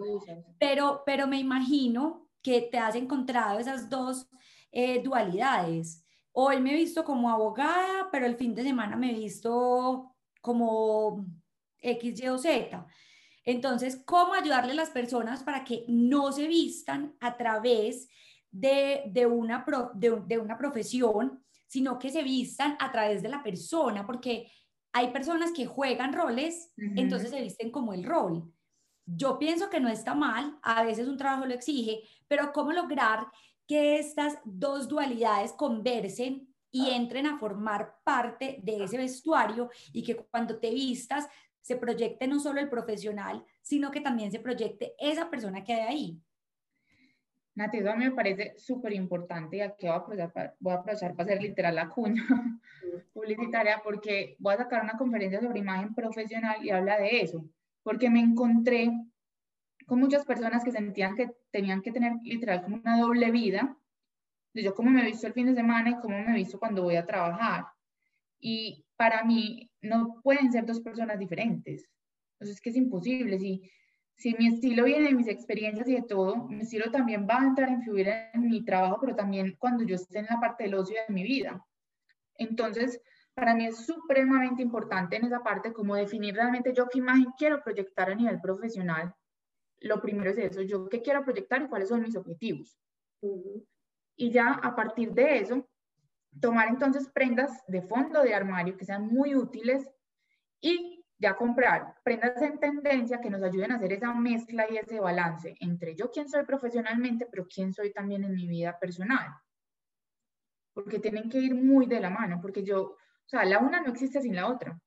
[0.58, 4.28] Pero, pero me imagino que te has encontrado esas dos
[4.78, 6.04] eh, dualidades.
[6.32, 11.24] Hoy me he visto como abogada, pero el fin de semana me he visto como
[11.80, 12.86] X, Y o Z.
[13.42, 18.06] Entonces, ¿cómo ayudarle a las personas para que no se vistan a través
[18.50, 24.06] de, de una, de, una profesión, sino que se vistan a través de la persona?
[24.06, 24.52] Porque
[24.92, 28.52] hay personas que juegan roles, entonces se visten como el rol.
[29.06, 33.26] Yo pienso que no está mal, a veces un trabajo lo exige, pero ¿cómo lograr
[33.66, 40.16] que estas dos dualidades conversen y entren a formar parte de ese vestuario y que
[40.16, 41.26] cuando te vistas
[41.60, 45.80] se proyecte no solo el profesional, sino que también se proyecte esa persona que hay
[45.80, 46.20] ahí.
[47.56, 50.76] Nati, eso a mí me parece súper importante y aquí voy a, para, voy a
[50.76, 52.22] aprovechar para hacer literal la cuña
[53.14, 57.48] publicitaria porque voy a sacar una conferencia sobre imagen profesional y habla de eso,
[57.82, 58.92] porque me encontré
[59.86, 63.76] con muchas personas que sentían que tenían que tener literal como una doble vida,
[64.52, 66.82] de yo cómo me he visto el fin de semana y cómo me visto cuando
[66.82, 67.66] voy a trabajar.
[68.40, 71.88] Y para mí no pueden ser dos personas diferentes.
[72.32, 73.38] Entonces es que es imposible.
[73.38, 73.70] Si,
[74.16, 77.46] si mi estilo viene de mis experiencias y de todo, mi estilo también va a
[77.46, 80.74] entrar a influir en mi trabajo, pero también cuando yo esté en la parte del
[80.74, 81.64] ocio de mi vida.
[82.38, 83.00] Entonces,
[83.34, 87.62] para mí es supremamente importante en esa parte como definir realmente yo qué imagen quiero
[87.62, 89.14] proyectar a nivel profesional.
[89.80, 92.78] Lo primero es eso, yo qué quiero proyectar y cuáles son mis objetivos.
[94.16, 95.68] Y ya a partir de eso,
[96.40, 99.88] tomar entonces prendas de fondo de armario que sean muy útiles
[100.60, 105.00] y ya comprar prendas en tendencia que nos ayuden a hacer esa mezcla y ese
[105.00, 109.34] balance entre yo quién soy profesionalmente, pero quién soy también en mi vida personal.
[110.74, 113.92] Porque tienen que ir muy de la mano, porque yo, o sea, la una no
[113.92, 114.78] existe sin la otra.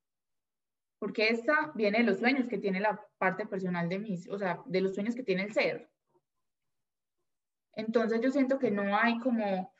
[1.00, 4.62] Porque esta viene de los sueños que tiene la parte personal de mis, o sea,
[4.66, 5.90] de los sueños que tiene el ser.
[7.76, 9.74] Entonces yo siento que no hay como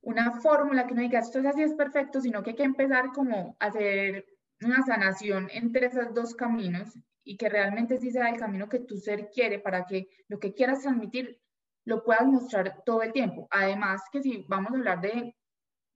[0.00, 3.12] una fórmula que no diga esto es así, es perfecto, sino que hay que empezar
[3.12, 4.26] como a hacer
[4.62, 8.96] una sanación entre esos dos caminos y que realmente sí sea el camino que tu
[8.96, 11.40] ser quiere para que lo que quieras transmitir
[11.84, 13.48] lo puedas mostrar todo el tiempo.
[13.50, 15.36] Además que si vamos a hablar de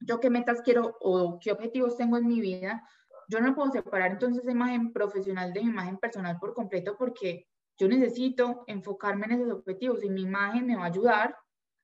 [0.00, 2.82] yo qué metas quiero o qué objetivos tengo en mi vida,
[3.32, 7.46] yo no puedo separar entonces esa imagen profesional de mi imagen personal por completo porque
[7.78, 11.34] yo necesito enfocarme en esos objetivos y mi imagen me va a ayudar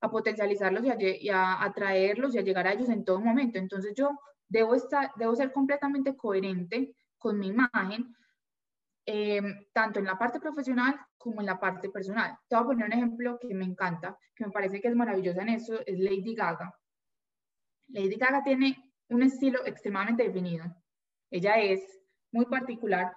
[0.03, 3.59] a potencializarlos y a, y a atraerlos y a llegar a ellos en todo momento.
[3.59, 4.11] Entonces yo
[4.47, 8.15] debo, estar, debo ser completamente coherente con mi imagen,
[9.07, 9.41] eh,
[9.73, 12.37] tanto en la parte profesional como en la parte personal.
[12.47, 15.41] Te voy a poner un ejemplo que me encanta, que me parece que es maravillosa
[15.41, 16.79] en eso, es Lady Gaga.
[17.89, 20.67] Lady Gaga tiene un estilo extremadamente definido.
[21.31, 21.81] Ella es
[22.33, 23.15] muy particular,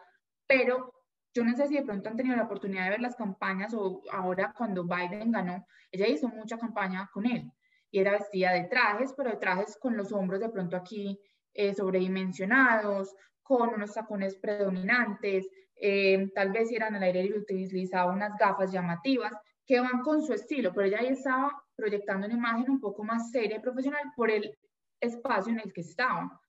[0.48, 0.94] pero
[1.34, 4.02] yo no sé si de pronto han tenido la oportunidad de ver las campañas o
[4.12, 7.50] ahora cuando Biden ganó, ella hizo mucha campaña con él
[7.90, 11.20] y era vestida de trajes, pero de trajes con los hombros de pronto aquí
[11.54, 18.38] eh, sobredimensionados, con unos tacones predominantes, eh, tal vez eran al aire y utilizaba unas
[18.38, 19.34] gafas llamativas
[19.66, 23.32] que van con su estilo, pero ella ahí estaba proyectando una imagen un poco más
[23.32, 24.58] seria y profesional por el
[25.00, 26.40] espacio en el que estaba.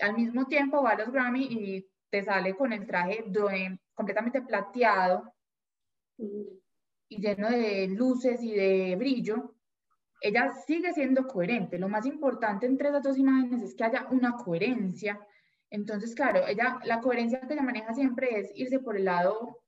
[0.00, 3.24] Al mismo tiempo va a los Grammy y te sale con el traje
[3.94, 5.34] completamente plateado
[6.16, 9.54] y lleno de luces y de brillo,
[10.20, 11.78] ella sigue siendo coherente.
[11.78, 15.20] Lo más importante entre las dos imágenes es que haya una coherencia.
[15.70, 19.62] Entonces, claro, ella, la coherencia que ella maneja siempre es irse por el lado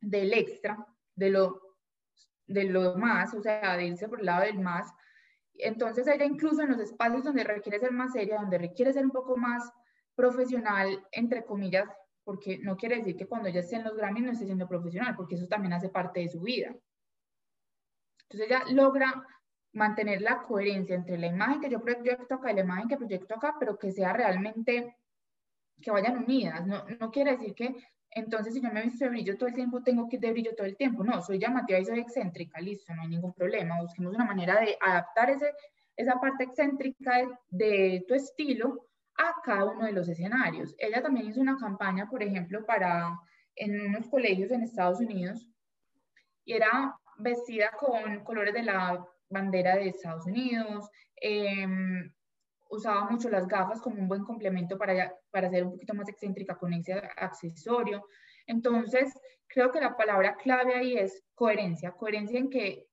[0.00, 1.60] del extra, de lo,
[2.46, 4.92] de lo más, o sea, de irse por el lado del más.
[5.62, 9.10] Entonces, ella incluso en los espacios donde requiere ser más seria, donde requiere ser un
[9.10, 9.70] poco más
[10.14, 11.88] profesional, entre comillas,
[12.24, 15.16] porque no quiere decir que cuando ella esté en los Grammy no esté siendo profesional,
[15.16, 16.74] porque eso también hace parte de su vida.
[18.22, 19.26] Entonces ella logra
[19.72, 23.34] mantener la coherencia entre la imagen que yo proyecto acá y la imagen que proyecto
[23.34, 24.96] acá, pero que sea realmente,
[25.80, 26.66] que vayan unidas.
[26.66, 27.74] No, no quiere decir que
[28.10, 30.54] entonces si yo me visto de brillo todo el tiempo, tengo que ir de brillo
[30.56, 31.04] todo el tiempo.
[31.04, 33.80] No, soy llamativa y soy excéntrica, listo, no hay ningún problema.
[33.80, 35.52] Busquemos una manera de adaptar ese,
[35.96, 40.74] esa parte excéntrica de, tu estilo a cada uno de los escenarios.
[40.78, 43.16] Ella también hizo una campaña, por ejemplo, para
[43.54, 45.46] en unos colegios en Estados Unidos
[46.44, 52.10] y era vestida con colores de la bandera de Estados Unidos, em,
[52.70, 56.56] usaba mucho las gafas como un buen complemento para, para ser un poquito más excéntrica
[56.56, 58.06] con ese accesorio.
[58.46, 59.12] Entonces,
[59.46, 62.86] creo que la palabra clave ahí es coherencia, coherencia en que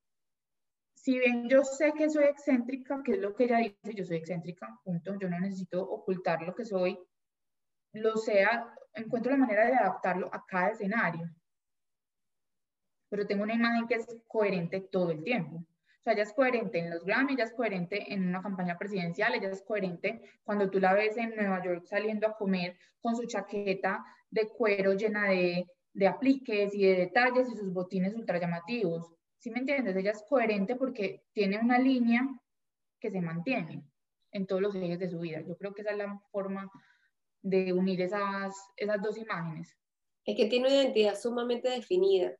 [0.94, 4.16] si bien yo sé que soy excéntrica, que es lo que ella dice, yo soy
[4.16, 6.98] excéntrica, punto, yo no necesito ocultar lo que soy,
[7.92, 11.30] lo sea, encuentro la manera de adaptarlo a cada escenario.
[13.08, 15.64] Pero tengo una imagen que es coherente todo el tiempo.
[16.08, 19.50] Sea, ella es coherente en los Grammy, ella es coherente en una campaña presidencial, ella
[19.50, 24.02] es coherente cuando tú la ves en Nueva York saliendo a comer con su chaqueta
[24.30, 29.12] de cuero llena de, de apliques y de detalles y sus botines ultra llamativos.
[29.36, 29.96] ¿Sí me entiendes?
[29.96, 32.26] Ella es coherente porque tiene una línea
[32.98, 33.84] que se mantiene
[34.32, 35.42] en todos los ejes de su vida.
[35.42, 36.70] Yo creo que esa es la forma
[37.42, 39.76] de unir esas, esas dos imágenes.
[40.24, 42.34] Es que tiene una identidad sumamente definida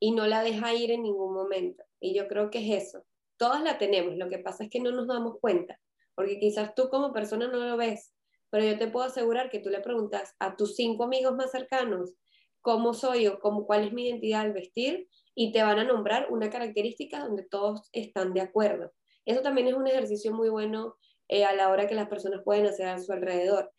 [0.00, 1.84] y no la deja ir en ningún momento.
[2.04, 3.02] Y yo creo que es eso.
[3.38, 5.80] Todas la tenemos, lo que pasa es que no nos damos cuenta,
[6.14, 8.12] porque quizás tú como persona no lo ves,
[8.50, 12.12] pero yo te puedo asegurar que tú le preguntas a tus cinco amigos más cercanos
[12.60, 16.28] cómo soy o cómo, cuál es mi identidad al vestir y te van a nombrar
[16.30, 18.92] una característica donde todos están de acuerdo.
[19.24, 20.96] Eso también es un ejercicio muy bueno
[21.28, 23.72] eh, a la hora que las personas pueden hacer a su alrededor.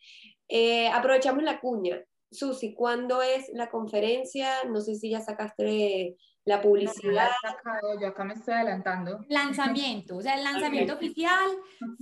[0.48, 2.04] Eh, aprovechamos la cuña.
[2.32, 4.64] Susi, ¿cuándo es la conferencia?
[4.64, 7.30] No sé si ya sacaste la publicidad.
[7.64, 9.24] No, yo acá me estoy adelantando.
[9.28, 11.50] Lanzamiento, o sea, el lanzamiento oficial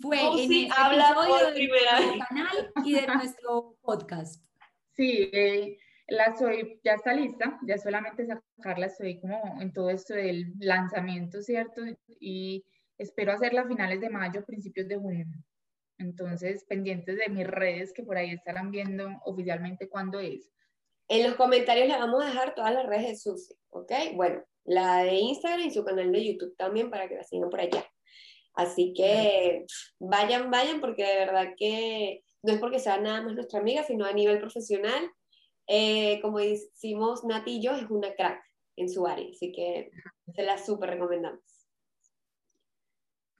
[0.01, 2.29] fue oh, en sí, el habla por de primera vez.
[2.29, 4.45] canal y de nuestro podcast.
[4.93, 5.79] Sí, eh,
[6.09, 6.35] La
[6.85, 11.81] ya está lista, ya solamente sacarla, estoy como en todo esto del lanzamiento, ¿cierto?
[12.21, 12.67] Y
[12.99, 15.27] espero hacerla a finales de mayo, principios de junio.
[15.97, 20.51] Entonces, pendientes de mis redes que por ahí estarán viendo oficialmente cuándo es.
[21.09, 23.93] En los comentarios le vamos a dejar todas las redes de Susi, ¿ok?
[24.15, 27.61] Bueno, la de Instagram y su canal de YouTube también para que la sigan por
[27.61, 27.87] allá.
[28.55, 29.67] Así que
[29.99, 34.05] vayan, vayan, porque de verdad que no es porque sea nada más nuestra amiga, sino
[34.05, 35.11] a nivel profesional.
[35.67, 38.41] Eh, como decimos, Nati y yo es una crack
[38.77, 39.91] en su área, así que
[40.35, 41.41] se la súper recomendamos.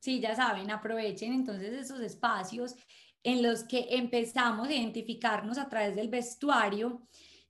[0.01, 2.75] Sí, ya saben, aprovechen entonces esos espacios
[3.23, 7.03] en los que empezamos a identificarnos a través del vestuario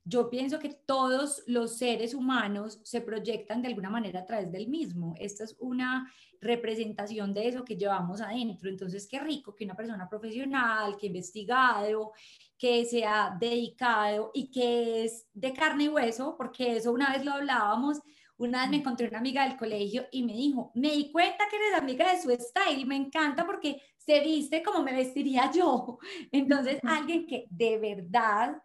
[0.07, 4.67] yo pienso que todos los seres humanos se proyectan de alguna manera a través del
[4.67, 5.15] mismo.
[5.19, 8.69] Esta es una representación de eso que llevamos adentro.
[8.69, 12.11] Entonces, qué rico que una persona profesional, que ha investigado,
[12.55, 17.25] que se ha dedicado y que es de carne y hueso, porque eso una vez
[17.25, 17.99] lo hablábamos.
[18.37, 21.55] Una vez me encontré una amiga del colegio y me dijo, me di cuenta que
[21.55, 25.97] eres amiga de su style y me encanta porque se viste como me vestiría yo.
[26.31, 28.61] Entonces, alguien que de verdad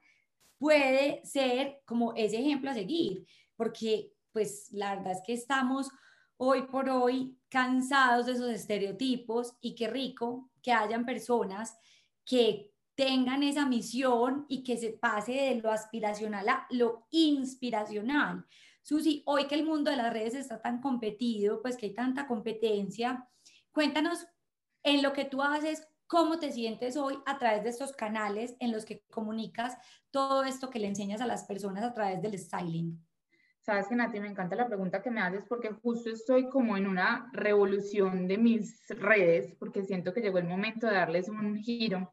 [0.60, 5.88] puede ser como ese ejemplo a seguir, porque pues la verdad es que estamos
[6.36, 11.78] hoy por hoy cansados de esos estereotipos y qué rico que hayan personas
[12.26, 18.44] que tengan esa misión y que se pase de lo aspiracional a lo inspiracional.
[18.82, 22.26] Susi, hoy que el mundo de las redes está tan competido, pues que hay tanta
[22.26, 23.26] competencia,
[23.72, 24.26] cuéntanos
[24.82, 28.72] en lo que tú haces, ¿Cómo te sientes hoy a través de estos canales en
[28.72, 29.78] los que comunicas
[30.10, 33.00] todo esto que le enseñas a las personas a través del styling?
[33.60, 36.88] Sabes que Nati, me encanta la pregunta que me haces porque justo estoy como en
[36.88, 42.12] una revolución de mis redes porque siento que llegó el momento de darles un giro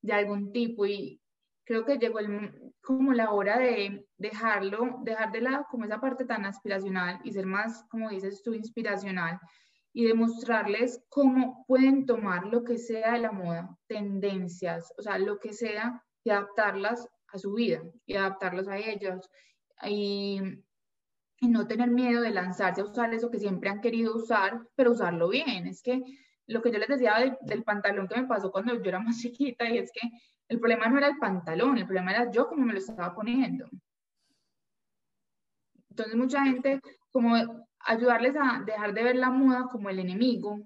[0.00, 1.20] de algún tipo y
[1.64, 6.24] creo que llegó el, como la hora de dejarlo, dejar de lado como esa parte
[6.24, 9.38] tan aspiracional y ser más, como dices tú, inspiracional
[9.92, 15.38] y demostrarles cómo pueden tomar lo que sea de la moda, tendencias, o sea, lo
[15.38, 19.28] que sea, y adaptarlas a su vida y adaptarlas a ellos.
[19.84, 20.40] Y,
[21.42, 25.30] no tener miedo de lanzarse a usar eso que siempre han querido usar, pero usarlo
[25.30, 25.66] bien.
[25.66, 26.02] Es que
[26.46, 29.18] lo que yo les decía del, del pantalón que me pasó cuando yo era más
[29.22, 30.06] chiquita, y es que
[30.48, 33.68] el problema no era el pantalón, el problema era yo como me lo estaba poniendo.
[35.88, 37.34] Entonces mucha gente como
[37.80, 40.60] ayudarles a dejar de ver la moda como el enemigo,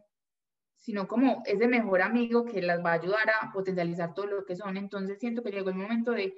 [0.77, 4.57] sino como ese mejor amigo que las va a ayudar a potencializar todo lo que
[4.57, 4.77] son.
[4.77, 6.35] Entonces siento que llegó el momento de,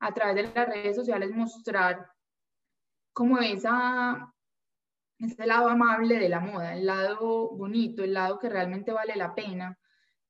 [0.00, 2.10] a través de las redes sociales, mostrar
[3.12, 4.32] como esa,
[5.18, 9.34] ese lado amable de la moda, el lado bonito, el lado que realmente vale la
[9.34, 9.78] pena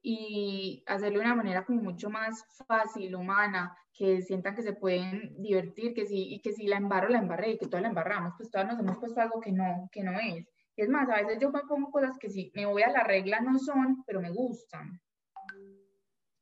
[0.02, 5.40] y hacerlo de una manera como mucho más fácil, humana, que sientan que se pueden
[5.40, 8.34] divertir, que sí, y que si la embarro, la embarré, y que todas la embarramos,
[8.36, 10.46] pues todas nos hemos puesto algo que no, que no es.
[10.76, 13.40] es más, a veces yo me pongo cosas que si me voy a la regla
[13.40, 15.00] no son, pero me gustan.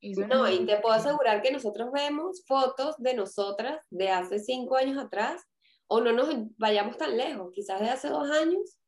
[0.03, 4.77] Y no, y te puedo asegurar que nosotros vemos fotos de nosotras de hace cinco
[4.77, 5.47] años atrás,
[5.87, 8.79] o no nos vayamos tan lejos, quizás de hace dos años,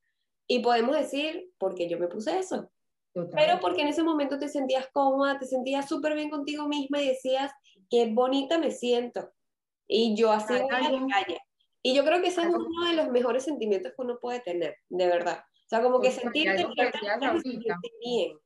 [0.46, 2.70] y podemos decir, ¿por qué yo me puse eso?
[3.14, 7.08] Pero porque en ese momento te sentías cómoda, te sentías súper bien contigo misma y
[7.08, 7.52] decías,
[7.90, 9.30] qué bonita me siento.
[9.86, 11.38] Y yo así voy a la calle.
[11.82, 14.76] Y yo creo que ese es uno de los mejores sentimientos que uno puede tener,
[14.88, 15.40] de verdad.
[15.40, 16.66] O sea, como que sentirte
[18.00, 18.38] bien.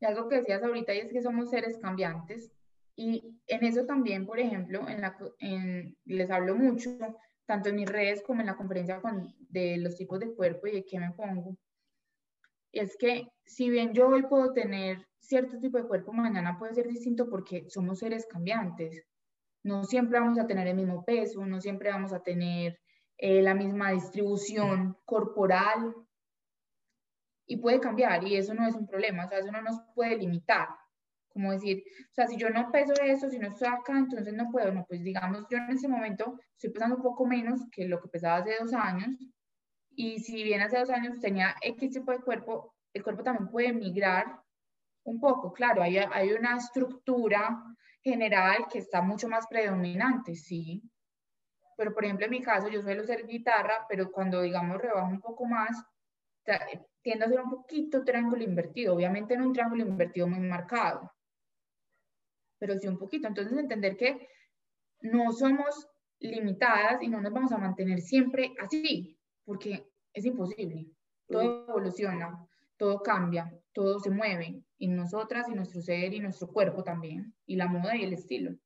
[0.00, 2.50] Y algo que decías ahorita y es que somos seres cambiantes.
[2.96, 6.90] Y en eso también, por ejemplo, en la, en, les hablo mucho,
[7.46, 10.72] tanto en mis redes como en la conferencia con, de los tipos de cuerpo y
[10.72, 11.56] de qué me pongo
[12.72, 16.88] es que si bien yo hoy puedo tener cierto tipo de cuerpo, mañana puede ser
[16.88, 19.04] distinto porque somos seres cambiantes.
[19.62, 22.80] No siempre vamos a tener el mismo peso, no siempre vamos a tener
[23.18, 25.94] eh, la misma distribución corporal
[27.46, 30.16] y puede cambiar y eso no es un problema, o sea, eso no nos puede
[30.16, 30.68] limitar.
[31.28, 34.50] Como decir, o sea, si yo no peso eso, si no estoy acá, entonces no
[34.50, 34.70] puedo.
[34.72, 38.08] No, pues digamos, yo en ese momento estoy pesando un poco menos que lo que
[38.08, 39.16] pesaba hace dos años,
[39.96, 43.72] y si bien hace dos años tenía X tipo de cuerpo, el cuerpo también puede
[43.72, 44.40] migrar
[45.04, 45.52] un poco.
[45.52, 47.62] Claro, hay, hay una estructura
[48.02, 50.82] general que está mucho más predominante, sí.
[51.76, 55.20] Pero por ejemplo, en mi caso, yo suelo ser guitarra, pero cuando digamos rebajo un
[55.20, 55.84] poco más,
[57.02, 58.94] tiendo a ser un poquito triángulo invertido.
[58.94, 61.12] Obviamente no un triángulo invertido muy marcado,
[62.58, 63.28] pero sí un poquito.
[63.28, 64.28] Entonces, entender que
[65.00, 65.88] no somos
[66.20, 69.18] limitadas y no nos vamos a mantener siempre así
[69.52, 70.86] porque es imposible.
[71.28, 72.48] Todo evoluciona,
[72.78, 77.56] todo cambia, todo se mueve, y nosotras y nuestro ser y nuestro cuerpo también, y
[77.56, 78.56] la moda y el estilo.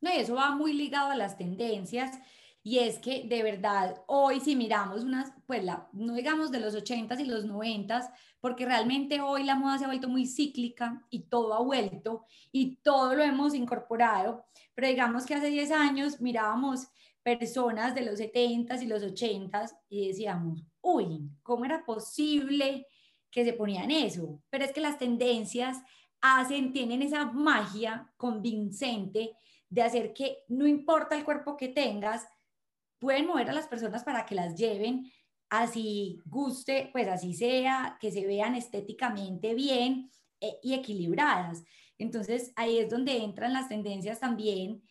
[0.00, 2.16] No, y eso va muy ligado a las tendencias.
[2.62, 6.76] Y es que de verdad, hoy si miramos unas, pues la, no digamos de los
[6.76, 11.22] 80s y los 90s, porque realmente hoy la moda se ha vuelto muy cíclica y
[11.22, 16.86] todo ha vuelto y todo lo hemos incorporado, pero digamos que hace 10 años mirábamos
[17.22, 22.86] personas de los 70s y los 80s y decíamos, uy, ¿cómo era posible
[23.30, 24.42] que se ponían eso?
[24.50, 25.78] Pero es que las tendencias
[26.20, 29.36] hacen, tienen esa magia convincente
[29.68, 32.26] de hacer que no importa el cuerpo que tengas,
[32.98, 35.10] pueden mover a las personas para que las lleven
[35.50, 40.10] así guste, pues así sea, que se vean estéticamente bien
[40.40, 41.64] eh, y equilibradas.
[41.98, 44.82] Entonces ahí es donde entran las tendencias también.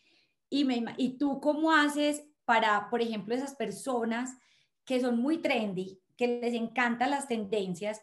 [0.50, 4.36] Y, me, y tú cómo haces para, por ejemplo, esas personas
[4.84, 8.02] que son muy trendy, que les encantan las tendencias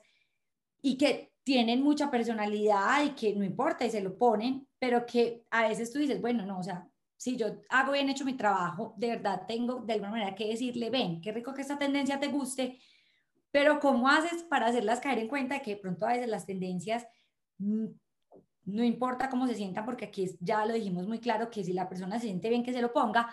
[0.81, 5.45] y que tienen mucha personalidad y que no importa y se lo ponen, pero que
[5.51, 6.87] a veces tú dices, bueno, no, o sea,
[7.17, 10.89] si yo hago bien hecho mi trabajo, de verdad tengo de alguna manera que decirle,
[10.89, 12.79] ven, qué rico que esta tendencia te guste,
[13.51, 16.45] pero ¿cómo haces para hacerlas caer en cuenta de que de pronto a veces las
[16.45, 17.07] tendencias
[17.57, 17.87] mm,
[18.67, 21.87] no importa cómo se sientan, porque aquí ya lo dijimos muy claro que si la
[21.87, 23.29] persona se siente bien que se lo ponga,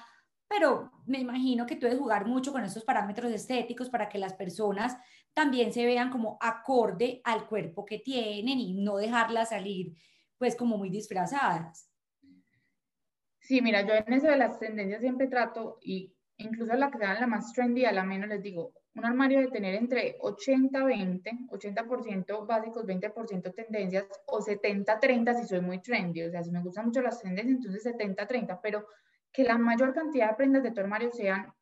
[0.47, 4.35] pero me imagino que tú debes jugar mucho con estos parámetros estéticos para que las
[4.35, 4.97] personas
[5.33, 9.97] también se vean como acorde al cuerpo que tienen y no dejarlas salir
[10.39, 11.91] pues como muy disfrazadas.
[13.41, 17.21] Sí, mira, yo en eso de las tendencias siempre trato, y incluso la que sean
[17.21, 22.47] la más trendy, a la menos les digo, un armario de tener entre 80-20, 80%,
[22.47, 27.03] básicos, 20% tendencias, o 70-30 si soy muy trendy, o sea, si me gustan mucho
[27.03, 28.87] las tendencias, entonces 70-30, pero
[29.33, 31.53] que la mayor cantidad de prendas de tu armario sean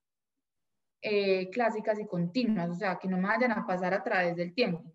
[1.01, 4.55] eh, clásicas y continuas, o sea, que no me vayan a pasar a través del
[4.55, 4.93] tiempo,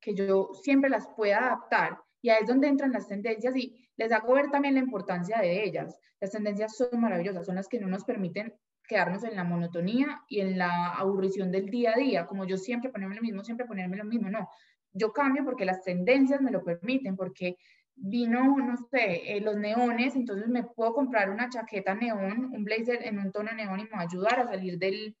[0.00, 4.10] que yo siempre las pueda adaptar y ahí es donde entran las tendencias y les
[4.12, 5.98] hago ver también la importancia de ellas.
[6.20, 8.54] Las tendencias son maravillosas, son las que no nos permiten
[8.88, 12.90] quedarnos en la monotonía y en la aburrición del día a día, como yo siempre
[12.90, 14.48] ponerme lo mismo, siempre ponerme lo mismo, no.
[14.92, 17.56] Yo cambio porque las tendencias me lo permiten, porque
[17.94, 23.06] vino, no sé, eh, los neones, entonces me puedo comprar una chaqueta neón, un blazer
[23.06, 25.14] en un tono neón y me va a ayudar a salir del,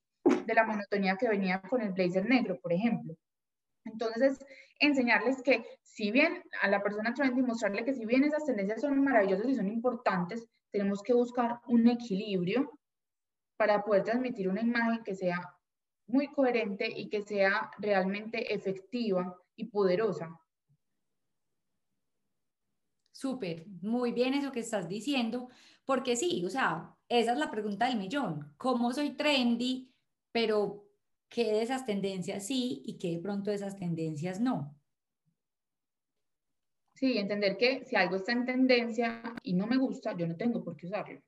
[0.46, 3.14] de la monotonía que venía con el blazer negro, por ejemplo.
[3.84, 4.38] Entonces,
[4.78, 9.02] enseñarles que si bien a la persona trendy, mostrarle que si bien esas tendencias son
[9.02, 12.77] maravillosas y son importantes, tenemos que buscar un equilibrio
[13.58, 15.54] para poder transmitir una imagen que sea
[16.06, 20.40] muy coherente y que sea realmente efectiva y poderosa.
[23.12, 25.48] Súper, muy bien eso que estás diciendo,
[25.84, 28.54] porque sí, o sea, esa es la pregunta del millón.
[28.56, 29.92] ¿Cómo soy trendy,
[30.30, 30.86] pero
[31.28, 34.78] qué de esas tendencias sí y qué de pronto de esas tendencias no.
[36.94, 40.62] Sí, entender que si algo está en tendencia y no me gusta, yo no tengo
[40.62, 41.20] por qué usarlo.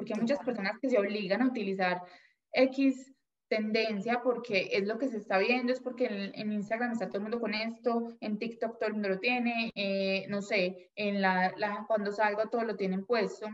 [0.00, 2.00] Porque hay muchas personas que se obligan a utilizar
[2.54, 3.12] X
[3.48, 7.24] tendencia porque es lo que se está viendo, es porque en, Instagram está todo el
[7.24, 11.52] mundo con esto, en TikTok todo el mundo lo tiene, eh, no sé, en la,
[11.58, 13.46] la, cuando salgo todo lo tienen puesto,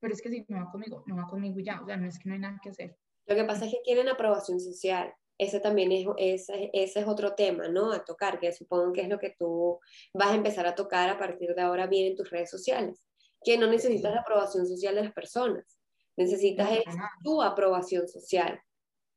[0.00, 2.18] pero es que si no va conmigo, no va conmigo ya, o sea, no es
[2.18, 2.94] que no hay nada que hacer.
[3.24, 5.14] Lo que pasa es que quieren aprobación social.
[5.38, 7.92] Ese también es, ese, ese es otro tema, ¿no?
[7.92, 9.78] A tocar, que supongo que es lo que tú
[10.12, 13.09] vas a empezar a tocar a partir de ahora bien en tus redes sociales.
[13.44, 15.78] Que no necesitas la aprobación social de las personas,
[16.16, 16.68] necesitas
[17.22, 18.60] tu aprobación social,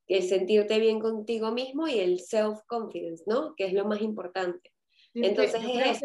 [0.07, 3.53] el sentirte bien contigo mismo y el self-confidence, ¿no?
[3.55, 4.71] Que es lo más importante.
[5.13, 6.01] Entonces es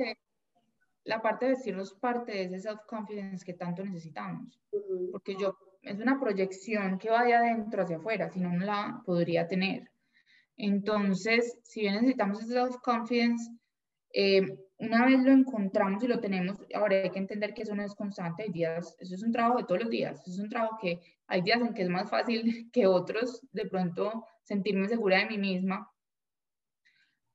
[1.04, 4.60] la parte de decirnos parte de ese self-confidence que tanto necesitamos.
[5.10, 9.02] Porque yo es una proyección que va de adentro hacia afuera, si no, no la
[9.06, 9.90] podría tener.
[10.56, 13.50] Entonces, si bien necesitamos ese self-confidence,
[14.12, 17.82] eh, una vez lo encontramos y lo tenemos, ahora hay que entender que eso no
[17.82, 20.78] es constante, hay días, eso es un trabajo de todos los días, es un trabajo
[20.80, 25.26] que hay días en que es más fácil que otros de pronto sentirme segura de
[25.26, 25.90] mí misma.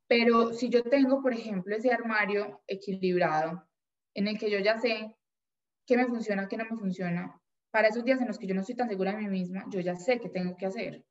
[0.08, 3.68] Pero si yo tengo, por ejemplo, ese armario equilibrado,
[4.14, 5.16] en el que yo ya sé
[5.86, 7.40] qué me funciona, qué no me funciona,
[7.72, 9.80] para esos días en los que yo no estoy tan segura de mí misma, yo
[9.80, 11.04] ya sé qué tengo que hacer.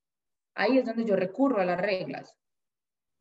[0.55, 2.37] Ahí es donde yo recurro a las reglas.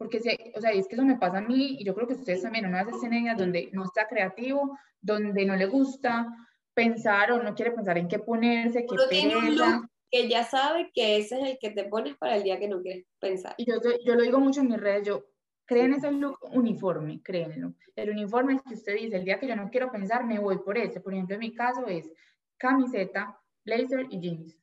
[0.01, 0.17] Porque,
[0.55, 2.65] o sea, es que eso me pasa a mí y yo creo que ustedes también,
[2.65, 6.27] una vez en ellas donde no está creativo, donde no le gusta
[6.73, 9.87] pensar o no quiere pensar en qué ponerse, qué pereza.
[10.09, 12.81] que ya sabe que ese es el que te pones para el día que no
[12.81, 13.53] quieres pensar.
[13.57, 15.23] Y yo, yo lo digo mucho en mis redes, yo,
[15.65, 17.75] creen ese look uniforme, créenlo.
[17.95, 20.57] El uniforme es que usted dice, el día que yo no quiero pensar, me voy
[20.57, 20.99] por ese.
[20.99, 22.11] Por ejemplo, en mi caso es
[22.57, 24.57] camiseta, blazer y jeans.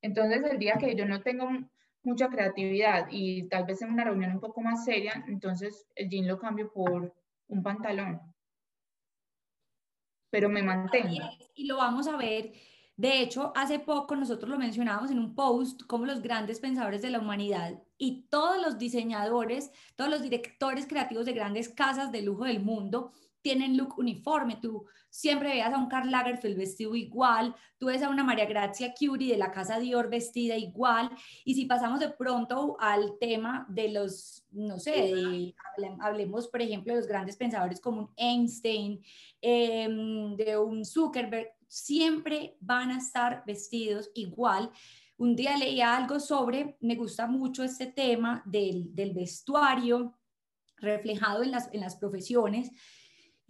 [0.00, 1.50] Entonces, el día que yo no tengo
[2.08, 6.26] mucha creatividad y tal vez en una reunión un poco más seria, entonces el jean
[6.26, 7.14] lo cambio por
[7.48, 8.20] un pantalón.
[10.30, 11.30] pero me mantengo.
[11.54, 12.52] Y lo vamos a ver.
[12.96, 17.10] De hecho, hace poco nosotros lo mencionábamos en un post como los grandes pensadores de
[17.10, 22.44] la humanidad y todos los diseñadores, todos los directores creativos de grandes casas de lujo
[22.44, 23.12] del mundo
[23.42, 24.56] tienen look uniforme.
[24.56, 28.92] Tú siempre veas a un Karl Lagerfeld vestido igual, tú ves a una María Grazia
[28.98, 31.10] Curie de la casa Dior vestida igual.
[31.44, 35.54] Y si pasamos de pronto al tema de los, no sé,
[36.00, 39.02] hablemos por ejemplo de los grandes pensadores como un Einstein,
[39.40, 44.70] em, de un Zuckerberg, siempre van a estar vestidos igual.
[45.16, 50.14] Un día leía algo sobre, me gusta mucho este tema del, del vestuario
[50.76, 52.70] reflejado en las, en las profesiones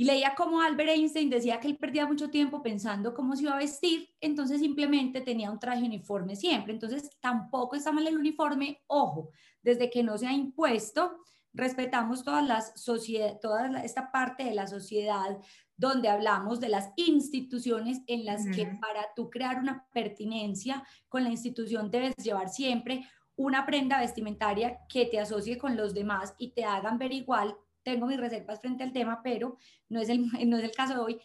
[0.01, 3.55] y leía como Albert Einstein decía que él perdía mucho tiempo pensando cómo se iba
[3.55, 6.73] a vestir, entonces simplemente tenía un traje uniforme siempre.
[6.73, 11.19] Entonces tampoco está mal el uniforme, ojo, desde que no se ha impuesto,
[11.53, 15.37] respetamos todas las sociedad, toda esta parte de la sociedad
[15.77, 21.31] donde hablamos de las instituciones en las que para tú crear una pertinencia con la
[21.31, 26.65] institución debes llevar siempre una prenda vestimentaria que te asocie con los demás y te
[26.65, 29.59] hagan ver igual tengo mis reservas frente al tema, pero
[29.89, 31.21] no es el, no es el caso de hoy.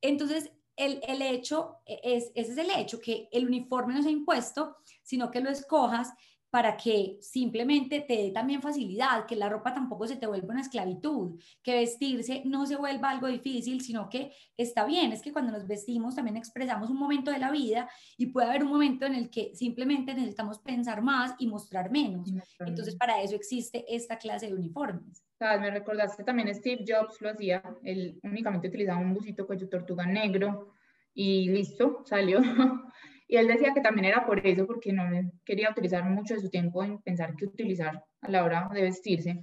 [0.00, 4.12] Entonces, el, el hecho, es, ese es el hecho, que el uniforme no se ha
[4.12, 6.12] impuesto, sino que lo escojas
[6.54, 10.60] para que simplemente te dé también facilidad, que la ropa tampoco se te vuelva una
[10.60, 15.50] esclavitud, que vestirse no se vuelva algo difícil, sino que está bien, es que cuando
[15.50, 19.16] nos vestimos también expresamos un momento de la vida y puede haber un momento en
[19.16, 22.32] el que simplemente necesitamos pensar más y mostrar menos.
[22.60, 25.24] Entonces, para eso existe esta clase de uniformes.
[25.40, 30.72] Me recordaste también Steve Jobs lo hacía, él únicamente utilizaba un busito cuello tortuga negro
[31.14, 32.38] y listo, salió.
[33.26, 35.04] Y él decía que también era por eso, porque no
[35.44, 39.40] quería utilizar mucho de su tiempo en pensar qué utilizar a la hora de vestirse.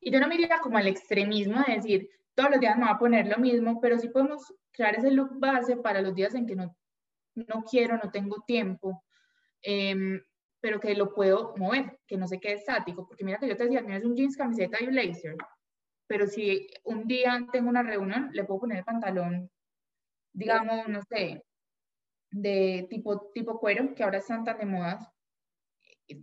[0.00, 2.94] Y yo no me iría como al extremismo de decir, todos los días me voy
[2.94, 6.46] a poner lo mismo, pero sí podemos crear ese look base para los días en
[6.46, 6.76] que no,
[7.34, 9.02] no quiero, no tengo tiempo,
[9.62, 10.20] em,
[10.60, 13.06] pero que lo puedo mover, que no se quede estático.
[13.08, 15.36] Porque mira que yo te decía, tienes un jeans, camiseta y un blazer,
[16.06, 19.50] pero si un día tengo una reunión, le puedo poner el pantalón,
[20.32, 21.42] digamos, no sé,
[22.36, 25.12] de tipo, tipo cuero, que ahora están tan de moda,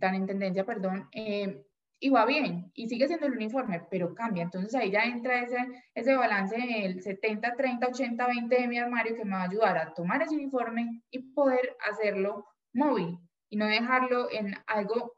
[0.00, 1.64] tan en tendencia, perdón, eh,
[1.98, 4.42] y va bien, y sigue siendo el uniforme, pero cambia.
[4.42, 5.56] Entonces ahí ya entra ese,
[5.94, 9.78] ese balance el 70, 30, 80, 20 de mi armario que me va a ayudar
[9.78, 15.14] a tomar ese uniforme y poder hacerlo móvil y no dejarlo en algo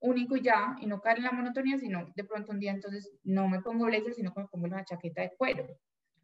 [0.00, 3.12] único y ya, y no caer en la monotonía, sino de pronto un día entonces
[3.24, 5.66] no me pongo blazer, sino que me pongo una chaqueta de cuero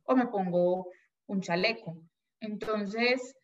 [0.05, 0.89] o me pongo
[1.27, 1.99] un chaleco.
[2.41, 3.35] Entonces,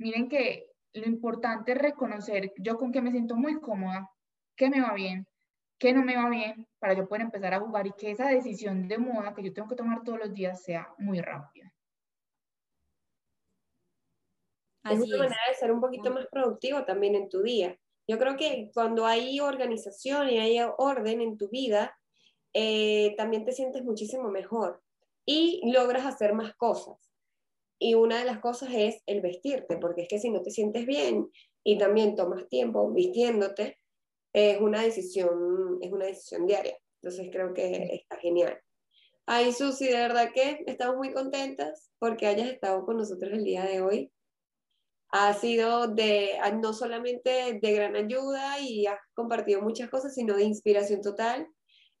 [0.00, 4.10] miren que lo importante es reconocer yo con qué me siento muy cómoda,
[4.56, 5.26] qué me va bien,
[5.78, 8.88] qué no me va bien, para yo poder empezar a jugar y que esa decisión
[8.88, 11.72] de moda que yo tengo que tomar todos los días sea muy rápida.
[14.84, 17.78] es una manera de ser un poquito más productivo también en tu día.
[18.08, 21.96] Yo creo que cuando hay organización y hay orden en tu vida,
[22.54, 24.82] eh, también te sientes muchísimo mejor
[25.26, 27.09] y logras hacer más cosas.
[27.82, 30.84] Y una de las cosas es el vestirte, porque es que si no te sientes
[30.84, 31.30] bien
[31.64, 33.78] y también tomas tiempo vistiéndote,
[34.34, 36.76] es una decisión, es una decisión diaria.
[37.02, 38.60] Entonces creo que está genial.
[39.24, 43.64] Ay, Susi, de verdad que estamos muy contentas porque hayas estado con nosotros el día
[43.64, 44.12] de hoy.
[45.12, 50.44] Ha sido de, no solamente de gran ayuda y has compartido muchas cosas, sino de
[50.44, 51.48] inspiración total.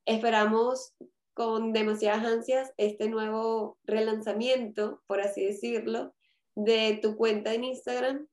[0.04, 0.94] Esperamos
[1.40, 6.14] con demasiadas ansias este nuevo relanzamiento, por así decirlo,
[6.54, 8.28] de tu cuenta en Instagram.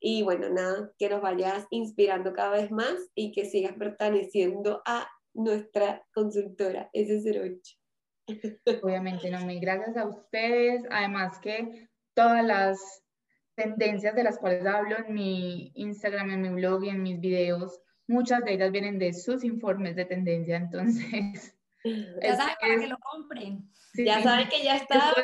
[0.00, 5.08] Y bueno, nada, que nos vayas inspirando cada vez más y que sigas perteneciendo a
[5.34, 7.78] nuestra consultora S08.
[8.82, 10.82] Obviamente, no, mil gracias a ustedes.
[10.90, 13.04] Además que todas las
[13.54, 17.80] tendencias de las cuales hablo en mi Instagram, en mi blog y en mis videos,
[18.08, 20.56] muchas de ellas vienen de sus informes de tendencia.
[20.56, 21.54] Entonces,
[22.22, 23.70] ya saben para que lo compren.
[23.94, 25.14] ya saben que ya está.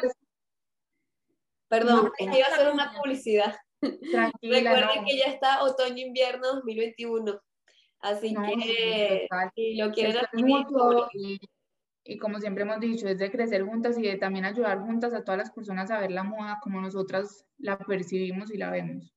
[1.69, 3.55] Perdón, que iba a hacer una publicidad.
[3.81, 7.41] Recuerden que ya está otoño-invierno 2021.
[8.01, 10.17] Así que si lo quieren
[11.13, 11.39] y,
[12.05, 15.25] y, como siempre hemos dicho, es de crecer juntas y de también ayudar juntas a
[15.25, 19.13] todas las personas a ver la moda como nosotras la percibimos y la vemos.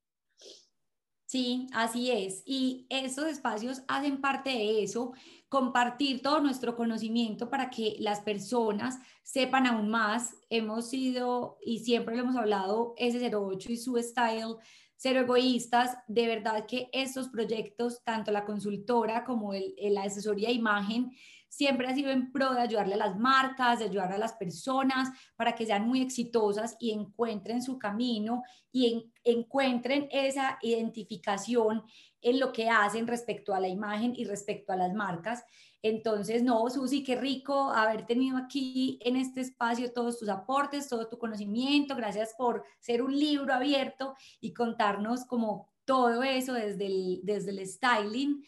[1.32, 2.44] Sí, así es.
[2.46, 5.14] Y estos espacios hacen parte de eso,
[5.52, 10.34] compartir todo nuestro conocimiento para que las personas sepan aún más.
[10.50, 14.56] Hemos sido, y siempre lo hemos hablado, S08 y su style,
[14.96, 15.98] cero egoístas.
[16.08, 21.12] De verdad que estos proyectos, tanto la consultora como el, la asesoría de imagen,
[21.50, 25.10] siempre ha sido en pro de ayudarle a las marcas, de ayudar a las personas
[25.36, 31.84] para que sean muy exitosas y encuentren su camino y encuentren esa identificación
[32.22, 35.44] en lo que hacen respecto a la imagen y respecto a las marcas.
[35.82, 41.08] Entonces, no, Susi, qué rico haber tenido aquí en este espacio todos tus aportes, todo
[41.08, 41.96] tu conocimiento.
[41.96, 47.68] Gracias por ser un libro abierto y contarnos como todo eso desde el, desde el
[47.68, 48.46] styling.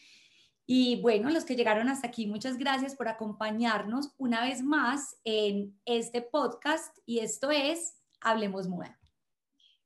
[0.66, 5.78] Y bueno, los que llegaron hasta aquí, muchas gracias por acompañarnos una vez más en
[5.84, 8.98] este podcast y esto es Hablemos Moda.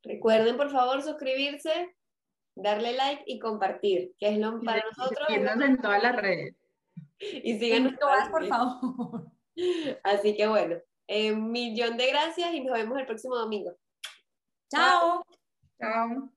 [0.05, 1.97] Recuerden por favor suscribirse,
[2.63, 5.27] darle like y compartir, que es lo para nosotros.
[5.29, 6.55] Síguenos en todas las redes.
[7.19, 9.27] Y síganos en todas, por favor.
[10.05, 10.77] Así que bueno,
[11.09, 13.73] un millón de gracias y nos vemos el próximo domingo.
[14.71, 15.25] Chao.
[15.81, 16.31] Chao.